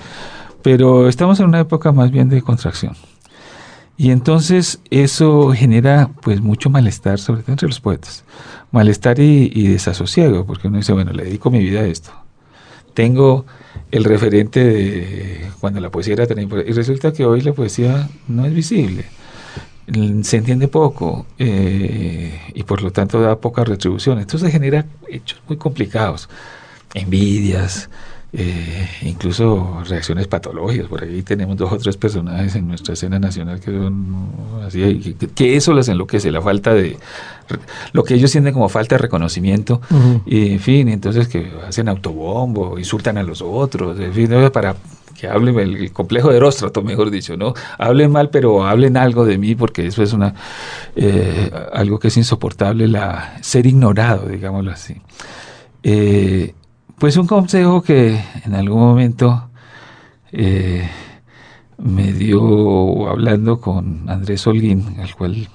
[0.61, 2.95] Pero estamos en una época más bien de contracción.
[3.97, 8.25] Y entonces eso genera pues mucho malestar, sobre todo entre los poetas.
[8.71, 12.11] Malestar y, desasosiego, porque uno dice, bueno, le dedico mi vida a esto.
[12.93, 13.45] Tengo
[13.91, 16.71] el referente de cuando la poesía era tan importante.
[16.71, 19.05] Y resulta que hoy la poesía no es visible
[20.23, 24.19] se entiende poco eh, y por lo tanto da poca retribución.
[24.19, 26.29] Entonces genera hechos muy complicados,
[26.93, 27.89] envidias,
[28.37, 30.87] eh, incluso reacciones patológicas.
[30.87, 34.17] Por ahí tenemos dos o tres personajes en nuestra escena nacional que son
[34.65, 36.97] así, que, eso les enloquece, la falta de,
[37.93, 39.79] lo que ellos sienten como falta de reconocimiento,
[40.25, 44.75] y en fin, entonces que hacen autobombo, insultan a los otros, en fin, para
[45.17, 47.53] que hablen el, complejo de Róstrato, mejor dicho, ¿no?
[47.77, 50.35] Hablen mal, pero hablen algo de mí, porque eso es una
[50.97, 54.95] eh, algo que es insoportable, la ser ignorado, digámoslo así.
[55.83, 56.53] Eh,
[56.97, 59.49] pues un consejo que en algún momento
[60.31, 60.89] eh,
[61.77, 65.47] me dio hablando con Andrés Holguín, al cual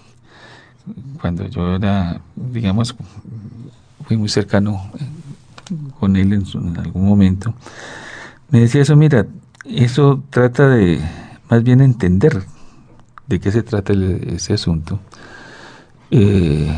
[1.20, 2.94] cuando yo era, digamos,
[4.06, 4.90] fui muy cercano
[5.98, 7.54] con él en algún momento,
[8.50, 9.26] me decía eso, mira,
[9.64, 11.00] eso trata de
[11.48, 12.42] más bien entender
[13.26, 14.98] de qué se trata ese asunto
[16.10, 16.68] eh,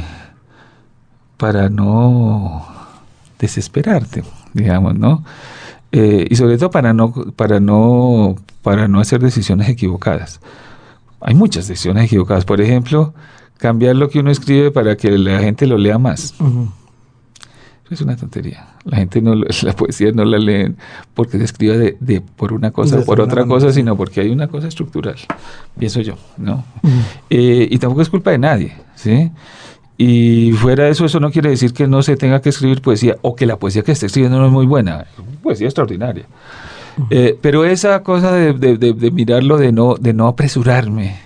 [1.39, 2.67] para no
[3.39, 4.23] desesperarte,
[4.53, 5.25] digamos, ¿no?
[5.93, 10.41] Eh, y sobre todo para no, para no, para no hacer decisiones equivocadas.
[11.21, 12.45] Hay muchas decisiones equivocadas.
[12.45, 13.15] Por ejemplo,
[13.59, 16.35] cambiar lo que uno escribe para que la gente lo lea más
[17.93, 18.67] es una tontería.
[18.85, 20.75] La gente no, la poesía no la lee
[21.15, 24.49] porque se escriba de, por una cosa o por otra cosa, sino porque hay una
[24.49, 25.17] cosa estructural,
[25.79, 26.65] pienso yo, ¿no?
[27.31, 29.31] Eh, y tampoco es culpa de nadie, ¿sí?
[29.99, 33.17] Y fuera de eso, eso no quiere decir que no se tenga que escribir poesía
[33.23, 35.07] o que la poesía que esté escribiendo no es muy buena,
[35.43, 36.27] poesía extraordinaria.
[37.11, 41.17] Eh, pero esa cosa de, mirarlo, de no, de no apresurarme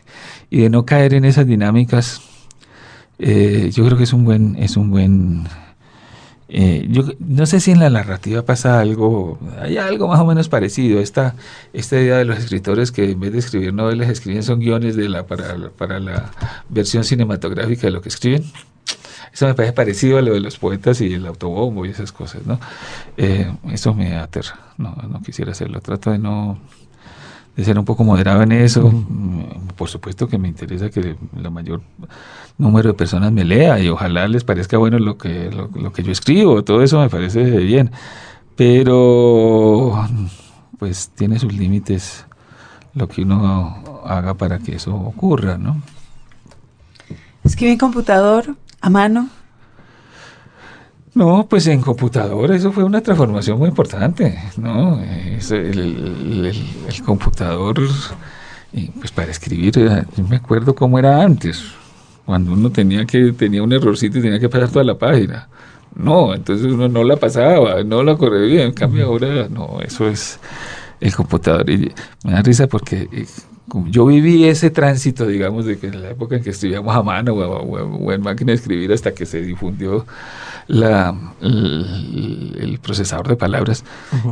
[0.50, 2.22] y de no caer en esas dinámicas,
[3.18, 5.44] eh, yo creo que es un buen, es un buen
[6.48, 10.48] eh, yo no sé si en la narrativa pasa algo, hay algo más o menos
[10.48, 11.00] parecido.
[11.00, 11.34] Esta,
[11.72, 15.08] esta idea de los escritores que en vez de escribir novelas escriben son guiones de
[15.08, 16.30] la, para, para la
[16.68, 18.44] versión cinematográfica de lo que escriben.
[19.32, 22.46] Eso me parece parecido a lo de los poetas y el autobombo y esas cosas,
[22.46, 22.58] ¿no?
[23.16, 25.80] Eh, eso me aterra, no, no quisiera hacerlo.
[25.80, 26.58] Trato de no
[27.56, 28.90] de ser un poco moderado en eso.
[28.90, 31.80] Mm, por supuesto que me interesa que la mayor
[32.58, 36.12] número de personas me lea y ojalá les parezca bueno lo que, lo, que yo
[36.12, 37.90] escribo, todo eso me parece bien,
[38.56, 40.06] pero
[40.78, 42.26] pues tiene sus límites
[42.94, 45.82] lo que uno haga para que eso ocurra, ¿no?
[47.44, 49.28] ¿Escribe en computador, a mano?
[51.16, 55.00] No, pues en computador eso fue una transformación muy importante, ¿no?
[55.00, 57.76] el, el, computador,
[58.98, 59.72] pues para escribir,
[60.14, 61.72] yo me acuerdo cómo era antes,
[62.26, 65.48] cuando uno tenía que tenía un errorcito y tenía que pasar toda la página.
[65.94, 68.66] No, entonces uno no la pasaba, no la corría bien.
[68.66, 70.38] En cambio ahora, no, eso es
[71.00, 71.70] el computador.
[71.70, 73.26] Y me da risa porque eh,
[73.86, 77.32] yo viví ese tránsito, digamos, de que en la época en que escribíamos a mano
[77.32, 80.04] o, en máquina de escribir hasta que se difundió
[80.68, 83.84] la, el, procesador de palabras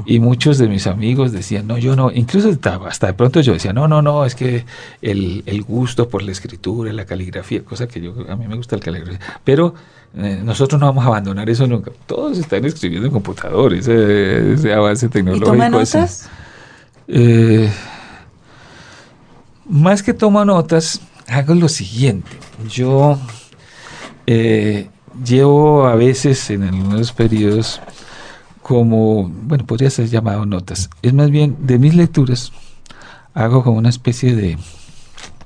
[0.06, 2.50] y muchos de mis amigos decían, no, yo no, incluso
[2.86, 4.64] hasta de pronto yo decía, no, no, no, es que
[5.02, 8.76] el, el gusto por la escritura, la caligrafía, cosa que yo, a mí me gusta
[8.76, 9.74] la caligrafía, pero
[10.16, 11.90] eh, nosotros no vamos a abandonar eso nunca.
[12.06, 15.54] Todos están escribiendo en computadores, ese, avance tecnológico.
[15.54, 16.28] ¿Y notas?
[17.08, 17.70] Eh,
[19.66, 22.30] más que toma notas, hago lo siguiente.
[22.68, 23.18] Yo
[24.26, 24.88] eh,
[25.24, 27.80] llevo a veces en algunos periodos
[28.62, 30.88] como, bueno, podría ser llamado notas.
[31.02, 32.50] Es más bien de mis lecturas,
[33.34, 34.56] hago como una especie de,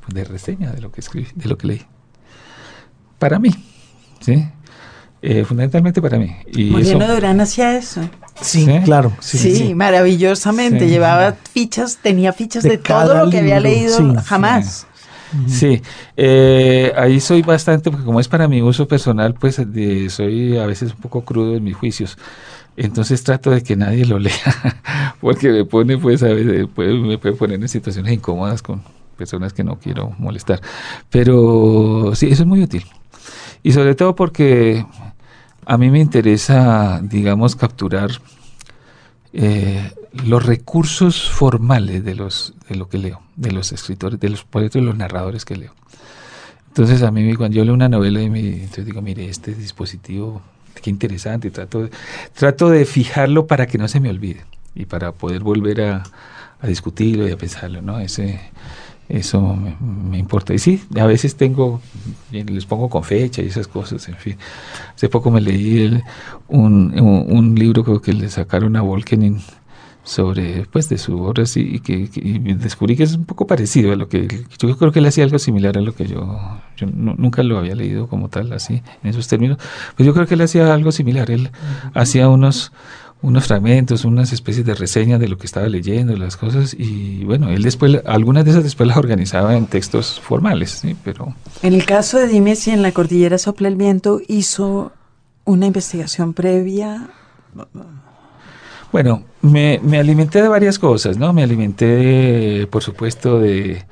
[0.09, 1.83] de reseña de lo que escribí, de lo que leí.
[3.19, 3.51] Para mí,
[4.21, 4.47] ¿sí?
[5.21, 6.33] Eh, fundamentalmente para mí.
[6.53, 8.03] Y Moreno eso, Durán hacía eso.
[8.41, 8.81] Sí, Sí.
[8.85, 9.13] claro.
[9.19, 9.75] Sí, Sí, sí.
[9.75, 10.85] maravillosamente.
[10.85, 10.91] Sí.
[10.91, 14.29] Llevaba fichas, tenía fichas de, De todo lo que había libro, leído sí,
[15.47, 15.83] Sí,
[16.17, 20.67] eh, ahí soy bastante, porque como es para mi uso personal, pues de- soy a
[20.67, 22.17] veces un poco crudo en mis juicios.
[22.77, 24.33] Entonces trato de que nadie lo lea,
[25.21, 28.83] porque me pone, pues, a veces, puede- me puede poner en situaciones incómodas con
[29.17, 30.61] personas que no quiero molestar.
[31.11, 32.85] Pero sí, eso es muy útil.
[33.63, 34.87] Y sobre todo porque
[35.67, 38.11] a mí me interesa, digamos, capturar
[39.33, 44.45] eh, los recursos formales de los de lo que leo, de los escritores, de los
[44.45, 45.75] poetas, de los narradores que leo.
[46.69, 50.43] Entonces a mí cuando yo leo una novela y me, entonces digo, mire, este dispositivo,
[50.81, 51.89] qué interesante, trato
[52.35, 54.45] trato de fijarlo para que no se me olvide
[54.75, 56.03] y para poder volver a,
[56.61, 57.99] a discutirlo y a pensarlo, ¿no?
[57.99, 58.39] Ese,
[59.09, 60.55] eso me, me importa.
[60.55, 61.81] Y sí, a veces tengo,
[62.31, 64.37] y les pongo con fecha y esas cosas, en fin.
[64.95, 66.03] Hace poco me leí el-
[66.49, 69.41] un, un, un libro que le sacaron a Volkenin
[70.09, 73.47] sobre pues de su obra sí, y que, que- y descubrí que es un poco
[73.47, 74.27] parecido a lo que
[74.59, 76.39] yo creo que él hacía algo similar a lo que yo
[76.79, 79.59] yo nu- nunca lo había leído como tal así en esos términos
[79.97, 81.51] pues yo creo que él hacía algo similar él
[81.93, 82.73] hacía unos
[83.21, 87.51] unos fragmentos unas especies de reseñas de lo que estaba leyendo las cosas y bueno
[87.51, 91.85] él después algunas de esas después las organizaba en textos formales sí pero En el
[91.85, 94.93] caso de Dime si en la cordillera sopla el viento, hizo
[95.45, 97.09] una investigación previa.
[98.93, 101.33] Bueno, me, me alimenté de varias cosas, ¿no?
[101.33, 103.85] Me alimenté, de, por supuesto, de,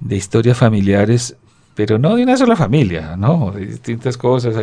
[0.00, 1.36] de historias familiares,
[1.74, 3.52] pero no de una sola familia, ¿no?
[3.52, 4.56] De distintas cosas.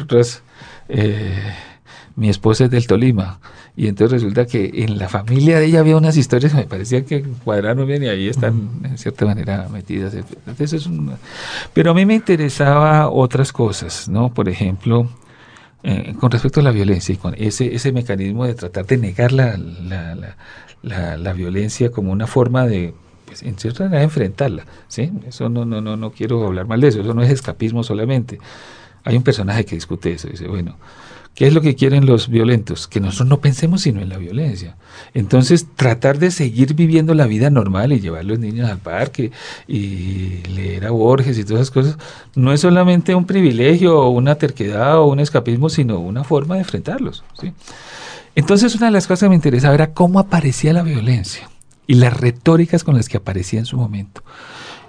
[0.00, 0.42] Otras,
[0.88, 1.36] eh,
[2.14, 3.40] mi esposa es del Tolima,
[3.76, 7.04] y entonces resulta que en la familia de ella había unas historias que me parecían
[7.04, 10.14] que cuadraron bien y ahí están, en cierta manera, metidas.
[10.14, 11.12] Entonces es un-
[11.74, 14.32] pero a mí me interesaba otras cosas, ¿no?
[14.32, 15.08] Por ejemplo,
[15.82, 19.32] eh, con respecto a la violencia y con ese, ese mecanismo de tratar de negar
[19.32, 20.14] la, la,
[20.82, 22.94] la, la- violencia como una forma de,
[23.26, 24.64] pues, en cierta manera, enfrentarla.
[24.88, 25.10] ¿sí?
[25.26, 28.38] Eso no, no, no, no quiero hablar mal de eso, eso no es escapismo solamente.
[29.04, 30.76] Hay un personaje que discute eso, dice, bueno,
[31.38, 32.88] ¿qué es lo que quieren los violentos?
[32.88, 34.74] Que nosotros no pensemos sino en la violencia.
[35.14, 39.30] Entonces, tratar de seguir viviendo la vida normal y llevar a los niños al parque
[39.68, 41.98] y leer a Borges y todas esas cosas,
[42.34, 46.62] no es solamente un privilegio o una terquedad o un escapismo, sino una forma de
[46.62, 47.22] enfrentarlos.
[48.34, 51.48] Entonces, una de las cosas que me interesaba era cómo aparecía la violencia
[51.86, 54.24] y las retóricas con las que aparecía en su momento.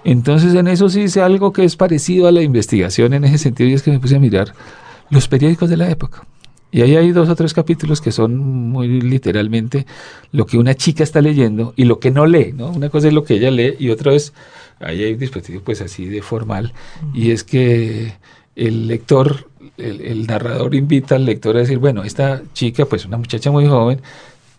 [0.02, 3.70] Entonces, en eso sí hice algo que es parecido a la investigación en ese sentido,
[3.70, 4.52] y es que me puse a mirar
[5.10, 6.24] los periódicos de la época.
[6.72, 9.86] Y ahí hay dos o tres capítulos que son muy literalmente
[10.32, 12.70] lo que una chica está leyendo y lo que no lee, ¿no?
[12.70, 14.32] Una cosa es lo que ella lee y otra es,
[14.78, 16.72] ahí hay un dispositivo pues así de formal,
[17.12, 18.14] y es que
[18.54, 19.48] el lector,
[19.78, 23.66] el, el narrador invita al lector a decir, bueno, esta chica, pues una muchacha muy
[23.66, 24.00] joven,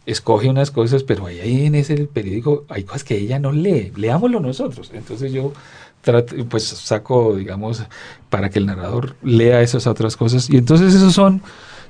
[0.06, 3.92] escoge unas cosas, pero ahí, ahí en ese periódico hay cosas que ella no lee,
[3.96, 4.92] leámoslo nosotros.
[4.94, 5.54] Entonces yo
[6.02, 7.84] trato, pues saco, digamos,
[8.30, 10.50] para que el narrador lea esas otras cosas.
[10.50, 11.42] Y entonces esos son,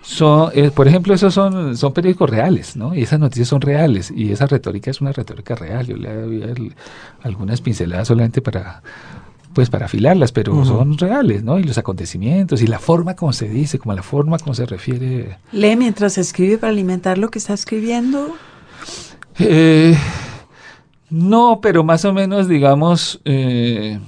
[0.02, 2.96] son eh, por ejemplo, esos son, son periódicos reales, ¿no?
[2.96, 4.12] Y esas noticias son reales.
[4.16, 5.86] Y esa retórica es una retórica real.
[5.88, 6.76] Yo le doy el-
[7.24, 8.82] algunas pinceladas solamente para
[9.54, 11.60] pues para afilarlas, pero son reales, ¿no?
[11.60, 15.38] Y los acontecimientos y la forma como se dice, como la forma como se refiere
[15.52, 18.30] Lee mientras escribe para alimentar lo que está escribiendo.
[19.40, 19.94] Eh,
[21.10, 24.00] no, pero más o menos, digamos, eh,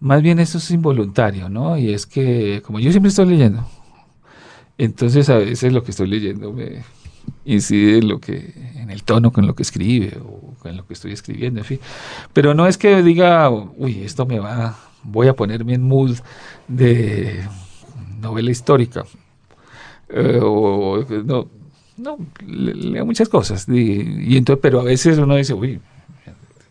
[0.00, 1.76] más bien eso es involuntario, ¿no?
[1.76, 3.66] Y es que, como yo siempre estoy leyendo,
[4.78, 6.82] entonces a veces lo que estoy leyendo me
[7.44, 10.94] incide en lo que, en el tono con lo que escribe o en lo que
[10.94, 11.80] estoy escribiendo, en fin.
[12.32, 16.16] Pero no es que diga, uy, esto me va, voy a ponerme en mood
[16.68, 17.42] de
[18.20, 19.04] novela histórica.
[20.08, 21.48] Eh, o, no,
[21.98, 23.66] no, le- leo muchas cosas.
[23.68, 25.80] Y entonces, pero a veces uno dice, uy,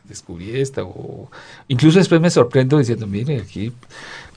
[0.06, 0.84] descubrí esta.
[0.84, 1.30] O
[1.68, 3.72] incluso después me sorprendo diciendo, mire, aquí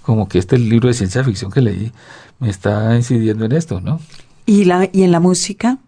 [0.02, 1.92] como que este libro de ciencia ficción que leí
[2.38, 4.00] me está incidiendo en esto, ¿no?
[4.46, 5.78] ¿Y, la, y en la música?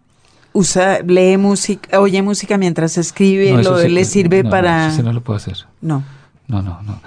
[0.53, 4.87] Usa, lee música, oye música mientras escribe, No, eso lo, sí- le sirve no, para...
[4.87, 5.57] Eso sí no lo puedo hacer.
[5.81, 6.03] No.
[6.47, 6.99] No, no, no.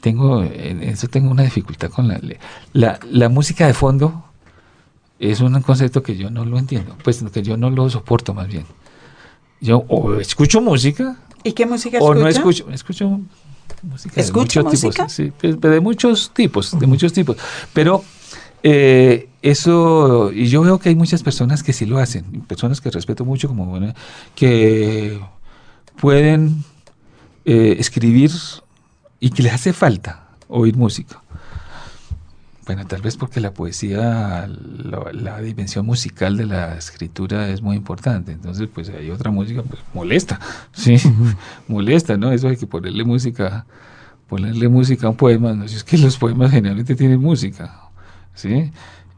[0.00, 2.20] Tengo, en eso tengo una dificultad con la,
[2.72, 4.24] la, la música de fondo.
[5.18, 8.48] Es un concepto que yo no lo entiendo, pues que yo no lo soporto más
[8.48, 8.64] bien.
[9.60, 12.20] Yo o escucho música ¿Y qué música o escucha?
[12.22, 13.20] no escucho, escucho
[13.82, 15.06] música ¿Escucha de muchos música?
[15.06, 17.36] tipos, sí, pues, de muchos tipos, de muchos tipos.
[17.72, 18.04] Pero
[18.62, 22.90] eh, eso, y yo veo que hay muchas personas que sí lo hacen, personas que
[22.90, 23.94] respeto mucho, como bueno,
[24.34, 25.20] que
[26.00, 26.64] pueden
[27.44, 28.32] eh, escribir
[29.20, 31.22] y que les hace falta oír música.
[32.66, 37.76] Bueno, tal vez porque la poesía, la, la dimensión musical de la escritura es muy
[37.76, 38.32] importante.
[38.32, 40.40] Entonces, pues hay otra música, pues molesta,
[40.72, 40.96] sí,
[41.68, 42.32] molesta, ¿no?
[42.32, 43.66] Eso hay que ponerle música,
[44.28, 45.52] ponerle música a un poema.
[45.52, 47.90] No si es que los poemas generalmente tienen música,
[48.34, 48.72] ¿sí?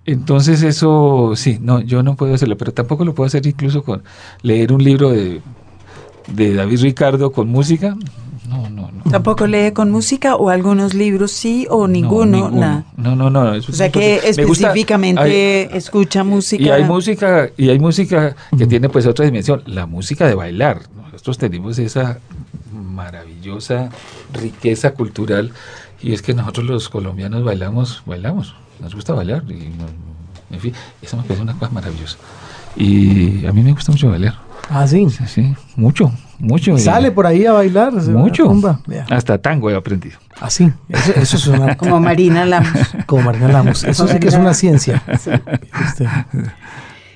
[0.05, 4.03] Entonces eso, sí, no, yo no puedo hacerlo, pero tampoco lo puedo hacer incluso con
[4.43, 5.41] leer un libro de,
[6.35, 7.97] de David Ricardo con música.
[8.71, 9.11] No, no, no.
[9.11, 12.51] ¿Tampoco lee con música o algunos libros sí o ninguno?
[12.51, 12.85] No, nada.
[12.97, 13.55] no, no, no.
[13.55, 16.63] eso O sea es que gusta- específicamente hay- escucha música.
[16.63, 20.81] Y hay música, y hay música que tiene pues otra dimensión, la música de bailar.
[21.13, 22.19] Nosotros tenemos esa
[22.73, 23.91] maravillosa
[24.33, 25.53] riqueza cultural
[26.03, 29.71] y es que nosotros los colombianos bailamos, bailamos, nos gusta bailar y
[30.55, 32.17] en fin, eso me parece una cosa maravillosa.
[32.77, 34.35] Y a mí me gusta mucho bailar.
[34.71, 35.09] Ah, sí.
[35.11, 36.75] Sí, sí, mucho, mucho.
[36.77, 37.93] y- Sale por ahí a bailar.
[37.93, 38.53] mucho.
[38.87, 39.07] Vea.
[39.11, 40.19] Hasta tango he aprendido.
[40.41, 40.73] Ah, sí.
[40.89, 41.77] Eso, eso es una...
[41.77, 42.73] Como Marina Lamos.
[43.07, 43.85] Como Marina Lamos.
[43.85, 45.03] Eso sí que es una ciencia.
[45.09, 46.09] Este,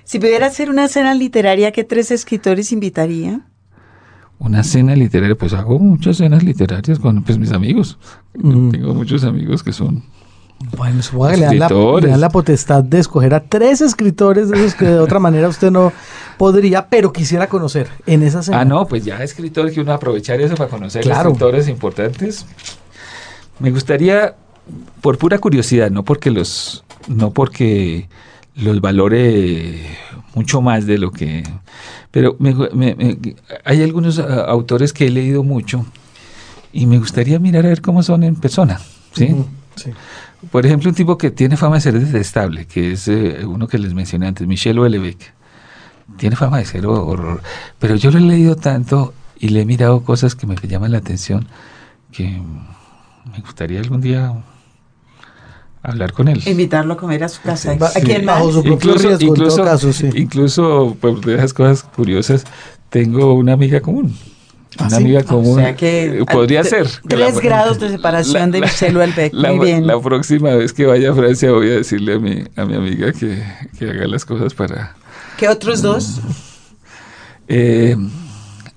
[0.04, 3.40] si pudiera hacer una cena literaria, ¿qué tres escritores invitaría?
[4.38, 7.98] Una cena literaria, pues hago muchas cenas literarias con pues, mis amigos.
[8.34, 8.70] Mm.
[8.70, 10.02] Tengo muchos amigos que son
[10.76, 12.04] Bueno, supongo que le dan, la, Escritores.
[12.04, 15.48] le dan la potestad de escoger a tres escritores de esos que de otra manera
[15.48, 15.92] usted no
[16.38, 18.60] podría, pero quisiera conocer en esa cena.
[18.60, 21.30] Ah, no, pues ya escritores que uno aprovechar eso para conocer Claro.
[21.30, 22.46] escritores importantes.
[23.58, 24.34] Me gustaría,
[25.00, 28.08] por pura curiosidad, no porque los, no porque
[28.56, 29.86] los valore
[30.34, 31.42] mucho más de lo que,
[32.10, 33.18] pero me gu- me- me-
[33.64, 35.84] hay algunos ah, autores que he leído mucho
[36.72, 38.80] y me gustaría mirar a ver cómo son en persona,
[39.14, 39.34] ¿sí?
[39.76, 39.90] Sí.
[40.51, 43.78] Por ejemplo, un tipo que tiene fama de ser detestable, que es eh, uno que
[43.78, 45.20] les mencioné antes, Michel Houellebecq.
[46.16, 47.40] Tiene fama de ser horror,
[47.78, 50.99] pero yo lo he leído tanto y le he mirado cosas que me llaman la
[50.99, 51.47] atención
[52.11, 52.43] que
[53.32, 54.34] me gustaría algún día
[55.82, 56.43] hablar con él.
[56.47, 57.74] Invitarlo a comer a su casa.
[57.76, 58.38] Va- ¿A quién más?
[58.40, 60.11] Bajo su propio riesgo, en todo caso, sí.
[60.14, 62.45] incluso por de esas cosas curiosas,
[62.90, 64.14] tengo una amiga común.
[64.78, 64.96] ¿Ah, Una sí?
[64.96, 65.58] amiga común.
[65.58, 66.88] O sea que eh, podría ser.
[67.06, 69.34] Tres grados de separación de Houellebecq.
[69.34, 69.86] La, Muy bien.
[69.86, 73.12] la próxima vez que vaya a Francia voy a decirle a mi, a mi amiga
[73.12, 73.42] que,
[73.78, 74.94] que haga las cosas para...
[75.36, 76.20] ¿Qué otros dos?
[77.48, 77.96] eh,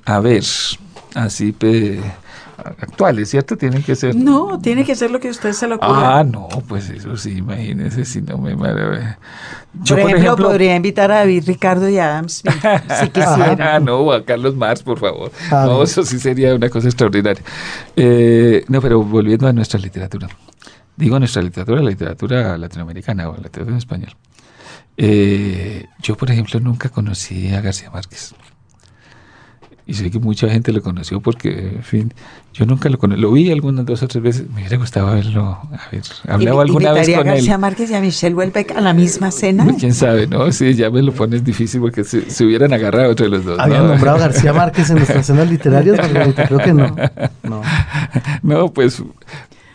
[0.06, 0.44] a ver,
[1.14, 2.02] así pe-
[2.58, 3.58] actuales, ¿cierto?
[3.58, 4.16] Tienen que ser...
[4.16, 6.20] No, tiene que ser lo que usted se le ocurra.
[6.20, 9.20] Ah, no, pues eso sí, imagínese si no me maravilla.
[9.88, 12.56] por, ejemplo, podría invitar a David Ricardo y a Adam Smith,
[13.00, 13.76] si quisiera.
[13.76, 15.32] Ah, no, a Carlos Marx, por favor.
[15.52, 17.44] Ah, no, eso sí sería una cosa extraordinaria.
[17.96, 20.28] Eh, no, pero volviendo a nuestra literatura.
[20.96, 24.16] Digo nuestra literatura, la literatura latinoamericana o la literatura en español.
[24.98, 28.34] Eh, yo, por ejemplo, nunca conocí a García Márquez.
[29.88, 32.14] Y sé que mucha gente lo conoció porque, en fin,
[32.56, 33.22] yo nunca lo conocí.
[33.22, 34.50] Lo vi algunas dos o tres veces.
[34.50, 35.60] Me hubiera gustado verlo.
[35.72, 37.38] A ver, hablaba alguna vez ¿Invitaría con a él.
[37.38, 39.68] García Márquez y a Michelle Houellebecq a la misma cena?
[39.80, 40.52] Quién sabe, ¿no?
[40.52, 43.60] Sí, ya me lo pones difícil porque se, se hubieran agarrado entre los dos.
[43.60, 43.90] ¿Habían ¿no?
[43.90, 46.00] nombrado a García Márquez en nuestras cenas literarias?
[46.48, 46.96] Creo que no.
[47.44, 47.62] No.
[48.42, 49.04] No, pues,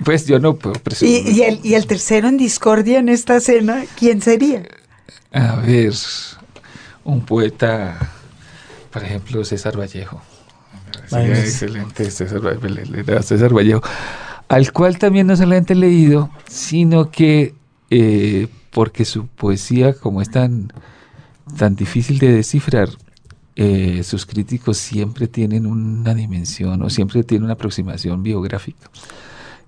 [0.05, 1.29] pues yo no puedo presumir.
[1.29, 4.65] ¿Y, y el, y el tercero en discordia en esta cena, ¿quién sería?
[5.33, 5.93] A ver,
[7.05, 7.97] un poeta,
[8.91, 10.21] por ejemplo, César Vallejo.
[11.07, 12.41] Sería excelente César,
[13.23, 13.83] César Vallejo,
[14.49, 17.55] al cual también no solamente he leído, sino que
[17.91, 20.73] eh, porque su poesía, como es tan,
[21.59, 22.89] tan difícil de descifrar,
[23.57, 28.91] eh, sus críticos siempre tienen una dimensión o siempre tienen una aproximación biográfica.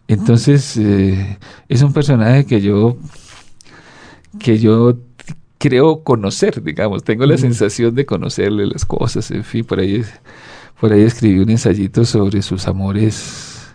[0.08, 2.96] Entonces, eh, es un personaje que yo,
[4.38, 4.96] que yo
[5.62, 10.02] creo conocer, digamos, tengo la sensación de conocerle las cosas, en fin, por ahí,
[10.80, 13.72] por ahí escribí un ensayito sobre sus amores,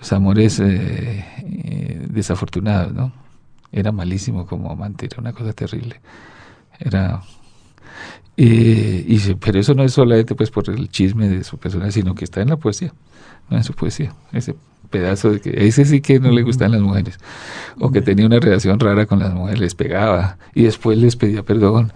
[0.00, 3.12] sus amores eh, eh, desafortunados, ¿no?
[3.70, 6.00] Era malísimo como amante, era una cosa terrible.
[6.80, 7.20] Era
[8.38, 12.14] eh, y pero eso no es solamente pues por el chisme de su persona, sino
[12.14, 12.94] que está en la poesía,
[13.50, 14.14] no en su poesía.
[14.32, 14.54] Ese
[14.88, 17.18] pedazo de que ese sí que no le gustan las mujeres,
[17.78, 21.42] o que tenía una relación rara con las mujeres, les pegaba y después les pedía
[21.42, 21.92] perdón,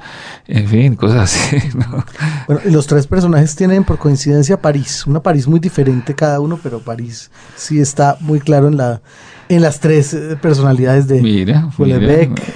[0.47, 1.57] en fin, cosas así.
[1.77, 2.05] ¿no?
[2.47, 6.59] Bueno, y los tres personajes tienen por coincidencia París, una París muy diferente cada uno,
[6.63, 9.01] pero París sí está muy claro en la
[9.49, 11.69] en las tres eh, personalidades de Mira.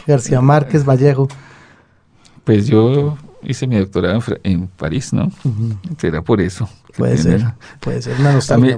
[0.07, 1.29] García Márquez, Vallejo.
[2.45, 5.31] Pues yo hice mi doctorado en, París, ¿no?
[5.99, 6.69] Será por eso.
[6.97, 8.71] Puede tiene- ser, puede ser una A mí,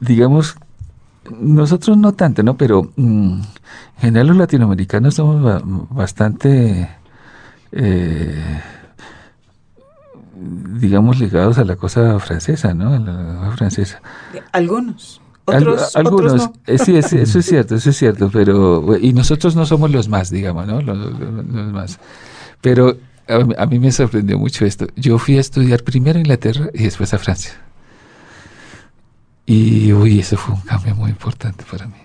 [0.00, 0.56] digamos,
[1.40, 2.56] nosotros no tanto, ¿no?
[2.56, 3.42] Pero mm, en
[3.98, 6.88] general los latinoamericanos somos ba- bastante,
[7.72, 8.60] eh,
[10.80, 12.92] digamos, ligados a la cosa francesa, ¿no?
[12.94, 14.00] A la cosa francesa.
[14.52, 15.20] Algunos.
[15.46, 16.52] Al- Otros, algunos, otros no.
[16.66, 20.08] eh, sí, es- eso es cierto, eso es cierto, pero y nosotros no somos los
[20.08, 20.80] más, digamos, ¿no?
[20.80, 21.98] Los, los- los más.
[22.60, 22.96] Pero
[23.28, 24.86] a, a mí me sorprendió mucho esto.
[24.96, 27.52] Yo fui a estudiar primero a Inglaterra y después a Francia.
[29.52, 31.96] Y uy, eso fue un cambio muy importante para mí.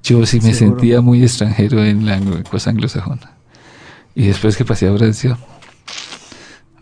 [0.00, 0.78] Yo sí me Seguro.
[0.78, 3.32] sentía muy extranjero en la cosa anglosajona.
[4.14, 5.36] Y después que pasé a Francia,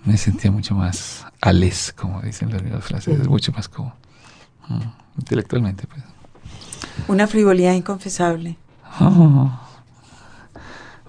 [0.04, 3.94] me sentía mucho más ales, como dicen los mismos franceses, mucho más como
[4.68, 4.82] mm,
[5.20, 5.86] intelectualmente.
[5.86, 6.02] Pues.
[7.08, 8.58] Una frivolidad inconfesable.
[8.84, 9.66] Ah,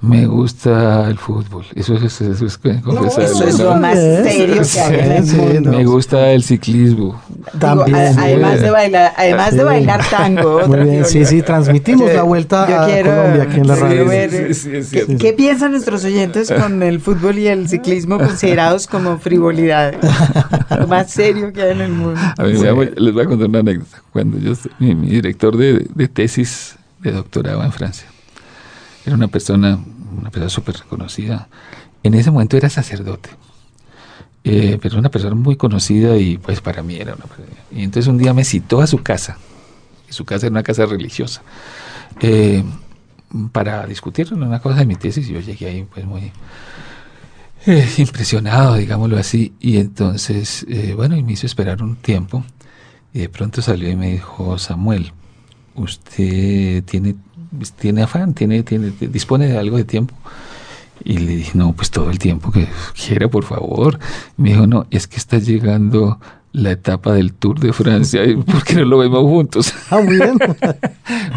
[0.01, 3.63] me gusta el fútbol, eso es, eso es confesable, eso es ¿no?
[3.63, 5.71] lo más serio que hay en el mundo.
[5.71, 5.77] no.
[5.77, 7.19] Me gusta el ciclismo.
[7.27, 7.95] Digo, También.
[7.95, 9.63] a- además de bailar, además de Sí.
[9.63, 10.67] bailar tango.
[10.67, 13.75] Muy bien, sí, sí, transmitimos Yo- la vuelta yo a quiero- Colombia aquí en la
[13.75, 14.05] sí, radio.
[14.05, 19.17] ver, Sí, ¿qué, qué piensan nuestros oyentes con el fútbol y el ciclismo considerados como
[19.17, 19.97] frivolidades?
[20.77, 22.19] Lo más serio que hay en el mundo.
[22.37, 24.01] A mí da- les voy a contar una anécdota.
[24.11, 28.07] Cuando yo, mi, mi director de, de tesis de doctorado en Francia,
[29.05, 29.79] era una persona,
[30.19, 31.47] una persona súper reconocida.
[32.03, 33.29] En ese momento era sacerdote,
[34.43, 38.07] eh, pero una persona muy conocida y pues para mí era una persona- Y entonces
[38.07, 39.37] un día me citó a su casa,
[40.09, 41.41] y su casa era una casa religiosa,
[42.19, 42.63] eh,
[43.51, 45.27] para discutir una cosa de mi tesis.
[45.27, 46.31] Yo llegué ahí pues muy
[47.65, 52.43] eh, impresionado, digámoslo así, y entonces, eh, bueno, y me hizo esperar un tiempo,
[53.13, 55.11] y de pronto salió y me dijo, Samuel,
[55.73, 57.15] usted tiene,
[57.79, 60.13] tiene afán, tiene, tiene, dispone de algo de tiempo.
[61.03, 62.67] Y le dije, no, pues todo el tiempo que
[63.05, 63.99] quiera, por favor.
[64.37, 66.19] Me dijo, no, es que está llegando
[66.53, 69.73] la etapa del Tour de Francia, ¿y ¿por qué no lo vemos juntos?
[69.91, 70.37] Ah, bien.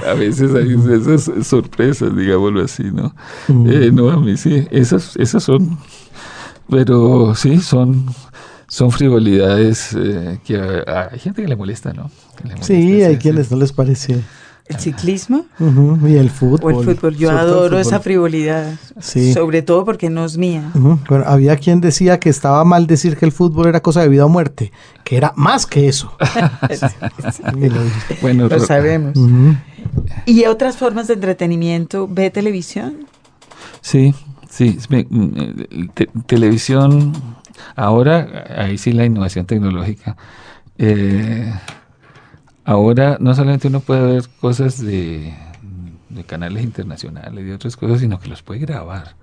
[0.09, 3.13] a veces hay esas sorpresas, digámoslo así, ¿no?
[3.49, 3.67] Mm.
[3.69, 5.77] Eh, no, a mí sí, esas, esas son,
[6.71, 8.07] pero sí, son,
[8.69, 12.11] son frivolidades eh, que a- hay gente que le molesta, ¿no?
[12.37, 14.21] Que le molesta, Sí, hay quienes no les parece.
[14.69, 15.47] ¿El ciclismo
[16.07, 16.75] Y el o fútbol.
[16.89, 17.17] el fútbol?
[17.17, 18.75] Yo adoro esa frivolidad.
[19.01, 19.33] Sí.
[19.33, 20.71] Sobre todo porque no es mía.
[20.75, 24.27] Bueno, había quien decía que estaba mal decir que el fútbol era cosa de vida
[24.27, 24.71] o muerte,
[25.05, 26.13] que era más que eso.
[27.57, 27.81] Lo.
[28.21, 29.15] Bueno, Lo sabemos.
[30.27, 32.07] ¿Y otras formas de entretenimiento?
[32.11, 33.07] ¿Ve televisión?
[33.81, 34.15] Sí,
[34.51, 34.79] sí.
[34.91, 37.13] me- mm, eh, te- televisión,
[37.77, 40.17] ahora, ahí sí la innovación tecnológica.
[40.77, 41.53] Eh,
[42.69, 45.33] ahora no solamente uno puede ver cosas de,
[46.27, 49.17] canales internacionales y otras cosas, sino que los puede grabar.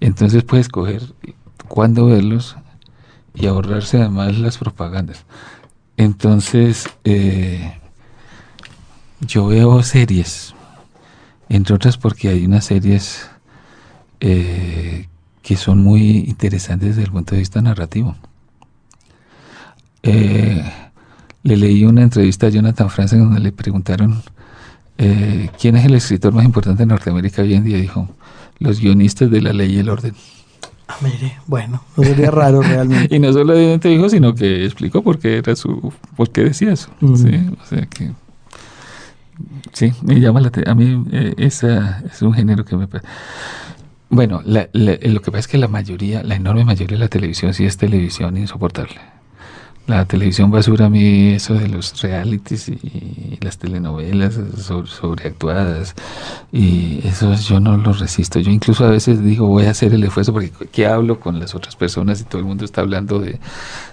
[0.00, 1.02] Entonces puede escoger
[1.68, 2.56] cuándo verlos
[3.32, 5.24] y ahorrarse además las propagandas.
[5.96, 7.78] Entonces, eh,
[9.20, 10.52] yo veo series,
[11.48, 13.30] entre otras porque hay unas series
[14.18, 15.06] eh,
[15.42, 18.16] que son muy interesantes desde el punto de vista narrativo.
[20.02, 20.64] Eh,
[21.48, 24.22] le leí una entrevista a Jonathan Franzen donde le preguntaron
[24.98, 27.78] eh, quién es el escritor más importante en Norteamérica hoy en día.
[27.78, 28.08] Dijo,
[28.58, 30.14] los guionistas de la ley y el orden.
[30.88, 33.08] Ah, mire, bueno, no sería raro realmente.
[33.14, 36.90] Y no solamente dijo, sino que explicó por qué era su, por qué decía eso.
[37.00, 37.16] Ujú.
[37.16, 37.30] Sí,
[37.62, 38.10] o sea que
[39.72, 40.72] sí, me llama la atención.
[40.72, 42.88] A mí eh, esa es un género que me.
[44.10, 47.08] Bueno, la- la- lo que pasa es que la mayoría, la enorme mayoría de la
[47.08, 48.96] televisión sí es televisión insoportable.
[49.88, 55.94] La televisión basura a mí eso de los realities y, las telenovelas sobre- sobreactuadas
[56.52, 58.38] y eso yo no lo resisto.
[58.38, 61.54] Yo incluso a veces digo voy a hacer el esfuerzo porque ¿qué hablo con las
[61.54, 63.40] otras personas y todo el mundo está hablando de,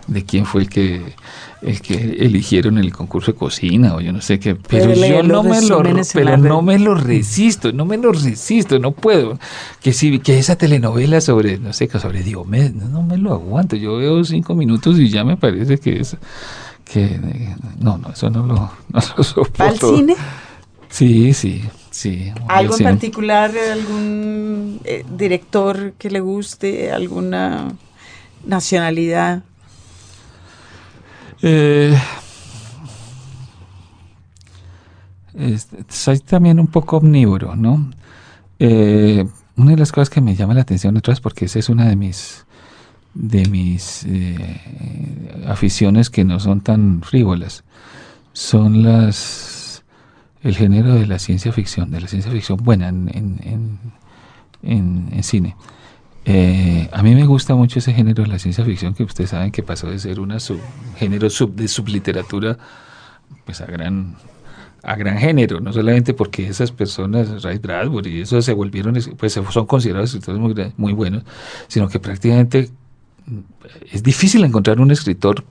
[0.08, 1.16] de quién fue el que
[1.62, 5.24] el que eligieron el concurso de cocina o yo no sé qué, pero Puede yo
[5.24, 5.82] no me lo
[6.14, 9.40] pero no me lo resisto, no me lo resisto, no puedo.
[9.82, 13.34] Que si que esa telenovela sobre no sé, que sobre Diomedes, no, no me lo
[13.34, 13.76] aguanto.
[13.76, 16.18] Yo veo cinco minutos y ya me parece que es
[16.86, 17.20] que
[17.80, 18.56] no, no, eso no lo,
[18.90, 19.02] no
[19.36, 20.16] lo ¿Va al cine?
[20.90, 22.32] Sí, sí, sí.
[22.48, 23.52] ¿Algo en particular?
[23.72, 26.92] ¿Algún eh, director que le guste?
[26.92, 27.74] ¿Alguna
[28.46, 29.44] nacionalidad?
[31.48, 31.96] Eh,
[35.36, 37.92] este, soy también un poco omnívoro, ¿no?
[38.60, 39.26] Eh,
[39.58, 41.86] una de las cosas que me llama la atención otra vez, porque esa es una
[41.88, 42.46] de mis
[43.14, 47.64] de mis eh, aficiones que no son tan frívolas,
[48.34, 49.84] son las
[50.44, 53.80] el género de la ciencia ficción, de la ciencia ficción buena en, en,
[54.64, 55.56] en, en- cine.
[56.26, 59.52] Eh, a mí me gusta mucho ese género de la ciencia ficción que ustedes saben
[59.52, 60.36] que pasó de ser un
[60.98, 62.58] género sub, de subliteratura
[63.46, 64.16] pues a gran
[64.82, 69.10] a gran género, no solamente porque esas personas, Ray Bradbury y eso se volvieron, es-
[69.18, 71.24] pues son considerados escritores muy, muy buenos,
[71.68, 72.70] sino que prácticamente
[73.92, 75.44] es difícil encontrar un escritor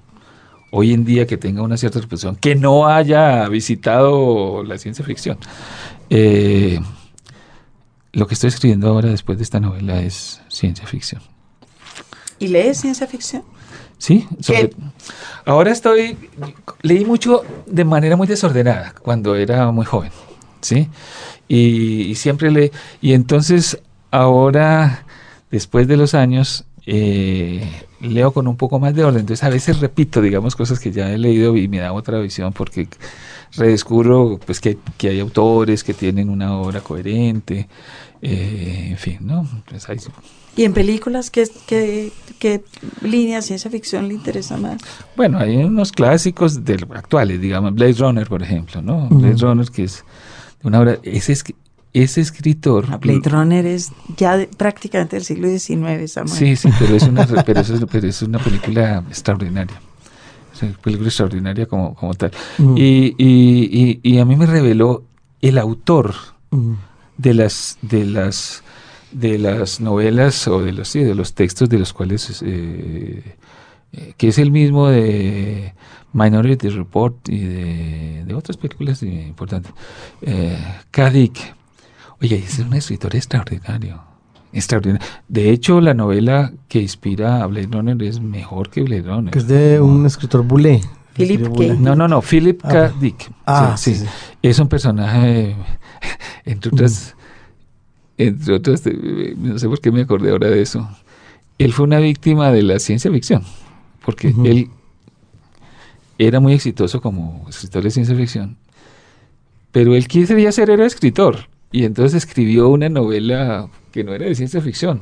[0.70, 5.36] hoy en día que tenga una cierta reputación que no haya visitado la ciencia ficción.
[6.10, 6.78] Eh,
[8.14, 11.22] lo que estoy escribiendo ahora después de esta novela es ciencia ficción.
[12.38, 13.42] ¿Y lees ciencia ficción?
[13.98, 14.26] Sí,
[15.46, 16.18] ahora estoy,
[16.82, 20.10] leí mucho de manera muy desordenada cuando era muy joven,
[20.60, 20.88] ¿sí?
[21.48, 25.06] Y, siempre leí, y entonces ahora,
[25.50, 27.66] después de los años, eh,
[28.00, 29.20] leo con un poco más de orden.
[29.20, 32.52] Entonces a veces repito, digamos, cosas que ya he leído y me da otra visión
[32.52, 32.88] porque
[33.56, 37.68] redescubro pues que, que hay autores que tienen una obra coherente,
[38.26, 39.46] eh, en fin, ¿no?
[40.56, 42.64] ¿Y en películas qué, qué, qué
[43.02, 44.80] línea ciencia ficción le interesa más?
[45.14, 49.08] Bueno, hay unos clásicos de, actuales, digamos, Blade Runner, por ejemplo, ¿no?
[49.10, 50.06] Blade Runner, que es
[50.62, 51.44] una obra, ese, es,
[51.92, 52.86] ese escritor...
[52.88, 56.34] Ah, Blade Runner es ya prácticamente del siglo XIX, Samuel.
[56.34, 59.78] Sí, sí, pero es una, pero es, pero es una película extraordinaria.
[60.54, 62.30] Es una película extraordinaria como, como tal.
[62.74, 65.04] Y, y, y, a mí me reveló
[65.42, 66.14] el autor
[67.16, 67.78] de las...
[67.82, 68.62] De las
[69.14, 73.22] de las novelas o de los, sí, de los textos de los cuales, eh,
[73.92, 75.72] eh, que es el mismo de
[76.12, 79.72] Minority Report y de, otras películas importantes.
[80.22, 80.58] Eh,
[82.20, 84.02] oye, es un escritor extraordinario.
[84.52, 85.06] Extraordinario.
[85.28, 89.36] De hecho, la novela que inspira a Blade Runner es mejor que Blade Runner.
[89.36, 90.80] Es de un escritor bulé.
[91.14, 91.40] Philip
[91.78, 92.68] No, no, no, Philip ah.
[92.68, 92.94] K.
[93.00, 93.30] Dick.
[93.46, 94.06] Ah, sí, sí,
[94.42, 95.56] Es un personaje,
[96.44, 97.14] entre otras,
[98.18, 98.82] entre otras,
[99.36, 100.88] no sé por qué me acordé ahora de eso.
[101.58, 103.44] Él fue una víctima de la ciencia ficción,
[104.04, 104.70] porque él
[106.18, 108.56] era muy exitoso como escritor de ciencia ficción,
[109.70, 114.34] pero él quería ser era escritor y entonces escribió una novela que no era de
[114.34, 115.00] ciencia ficción.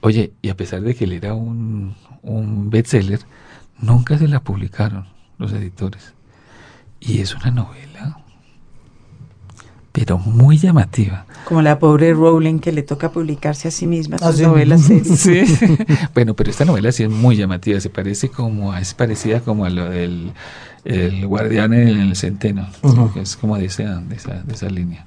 [0.00, 3.20] Oye, y a pesar de que él era un, un bestseller,
[3.82, 5.06] nunca se la publicaron
[5.38, 6.14] los editores.
[7.00, 8.22] Y es una novela
[9.92, 11.26] pero muy llamativa.
[11.44, 14.80] Como la pobre Rowling que le toca publicarse a sí misma sus ah, novelas.
[15.16, 15.42] Sí.
[16.14, 19.70] bueno, pero esta novela sí es muy llamativa, se parece como, es parecida como a
[19.70, 20.32] lo del
[20.84, 22.66] el guardián en el centeno,
[23.14, 25.06] es como de esa, de esa, de esa línea.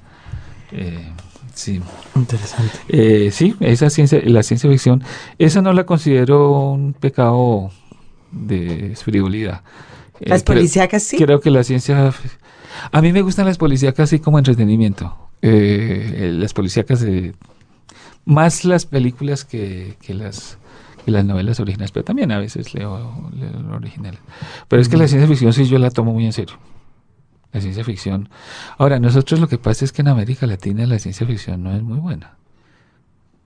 [0.72, 1.06] Eh,
[1.52, 1.82] sí.
[2.14, 2.78] Interesante.
[2.88, 5.02] Eh, sí, esa ciencia, la ciencia ficción,
[5.38, 7.70] esa no la considero un pecado
[8.36, 9.62] de frivolidad.
[10.20, 11.16] Las policíacas sí.
[11.18, 12.12] Creo que la ciencia
[12.92, 15.16] a mí me gustan las policíacas así como entretenimiento.
[15.42, 17.34] Eh, las policíacas, de,
[18.24, 20.58] más las películas que, las
[21.06, 24.18] las novelas originales, pero también a veces leo, leo originales.
[24.66, 26.56] Pero es que la ciencia ficción sí yo la tomo muy en serio.
[27.52, 28.28] La ciencia ficción.
[28.76, 31.80] Ahora, nosotros lo que pasa es que en América Latina la ciencia ficción no es
[31.80, 32.34] muy buena.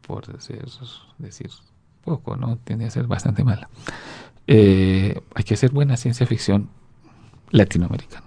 [0.07, 0.65] Por decir,
[1.19, 1.51] decir
[2.03, 2.57] poco, ¿no?
[2.65, 3.69] Tiene que ser bastante mala.
[4.53, 6.69] Eh, hay que hacer buena ciencia ficción
[7.51, 8.27] latinoamericana.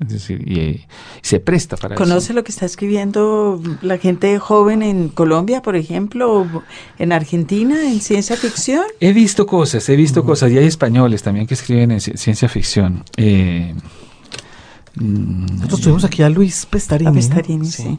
[0.00, 0.86] Es decir, y,
[1.20, 6.40] se presta para ¿Conoce lo que está escribiendo la gente joven en Colombia, por ejemplo,
[6.40, 6.62] o
[6.98, 8.82] en Argentina, en ciencia ficción?
[8.98, 13.04] He visto cosas, he visto cosas, y hay españoles también que escriben en ciencia ficción.
[13.18, 13.74] Eh,
[14.94, 17.10] Nosotros tuvimos aquí a Luis Pestarini.
[17.10, 17.98] A Pestarini, sí.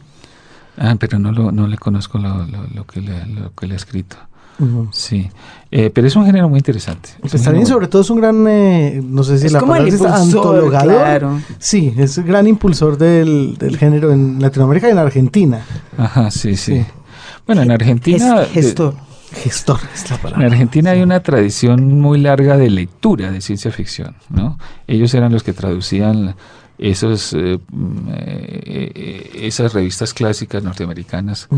[0.76, 3.76] Ah, pero no, lo, no le conozco lo, lo, que le, lo que le ha
[3.76, 4.16] escrito.
[4.92, 5.30] Sí,
[5.70, 7.08] eh, pero es un género muy interesante.
[7.30, 11.38] Pestarini sobre todo es un gran, eh, no sé si la palabra es antologador.
[11.58, 15.62] Sí, es un gran impulsor del, del, género en Latinoamérica y en Argentina.
[15.96, 16.84] Ajá, sí, sí.
[17.46, 18.44] Bueno, en Argentina...
[18.52, 18.94] gestor.
[19.32, 20.46] Gestor es la palabra.
[20.46, 24.58] En Argentina hay una tradición muy larga de lectura de ciencia ficción, ¿no?
[24.86, 26.34] Ellos eran los que traducían
[26.76, 27.58] esos, eh,
[29.36, 31.48] esas revistas clásicas norteamericanas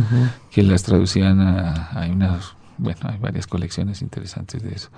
[0.52, 4.90] que las traducían a, a unas bueno, hay varias colecciones interesantes de eso.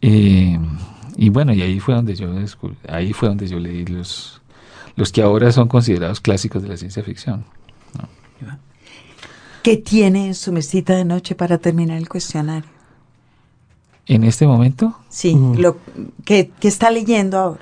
[0.00, 0.58] Eh,
[1.16, 2.28] y bueno, y ahí fue donde yo
[2.88, 4.40] ahí fue donde yo leí los,
[4.96, 7.44] los que ahora son considerados clásicos de la ciencia ficción.
[9.62, 12.68] ¿Qué tiene en su mesita de noche para terminar el cuestionario?
[14.06, 14.96] ¿En este momento?
[15.08, 15.76] Sí, lo
[16.24, 17.60] que, está leyendo ahora.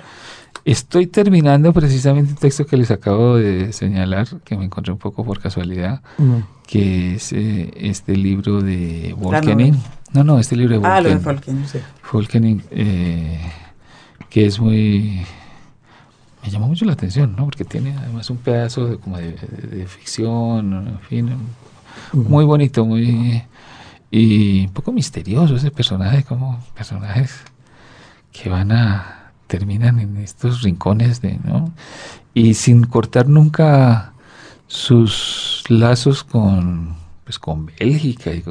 [0.65, 5.25] Estoy terminando precisamente un texto que les acabo de señalar, que me encontré un poco
[5.25, 6.01] por casualidad,
[6.69, 9.75] que es eh, este libro de Volkening.
[10.13, 10.97] No, no, este libro de Volkening.
[10.97, 11.79] Ah, lo de Volkening, sí.
[12.13, 13.39] Volkening, eh,
[14.29, 15.25] que es muy...
[16.43, 17.45] Me llamó mucho la atención, ¿no?
[17.45, 21.31] Porque tiene además un pedazo de, como de, ficción, en fin,
[22.13, 23.43] muy bonito, muy...
[24.11, 27.39] Y un poco misterioso ese personaje, como personajes
[28.31, 31.73] que van a terminan en estos rincones de, ¿no?
[32.35, 34.13] Y sin cortar nunca
[34.69, 38.43] sus lazos con, pues, con Bélgica y,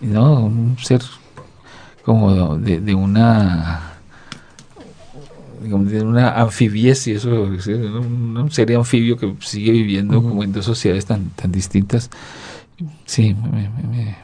[0.00, 0.44] ¿no?
[0.46, 1.02] Un ser
[2.04, 3.90] como de, de una
[5.60, 11.06] de una anfibiesia, eso, un, un ser anfibio que sigue viviendo como en dos sociedades
[11.06, 12.10] tan, tan distintas.
[13.06, 14.16] Sí, me, me,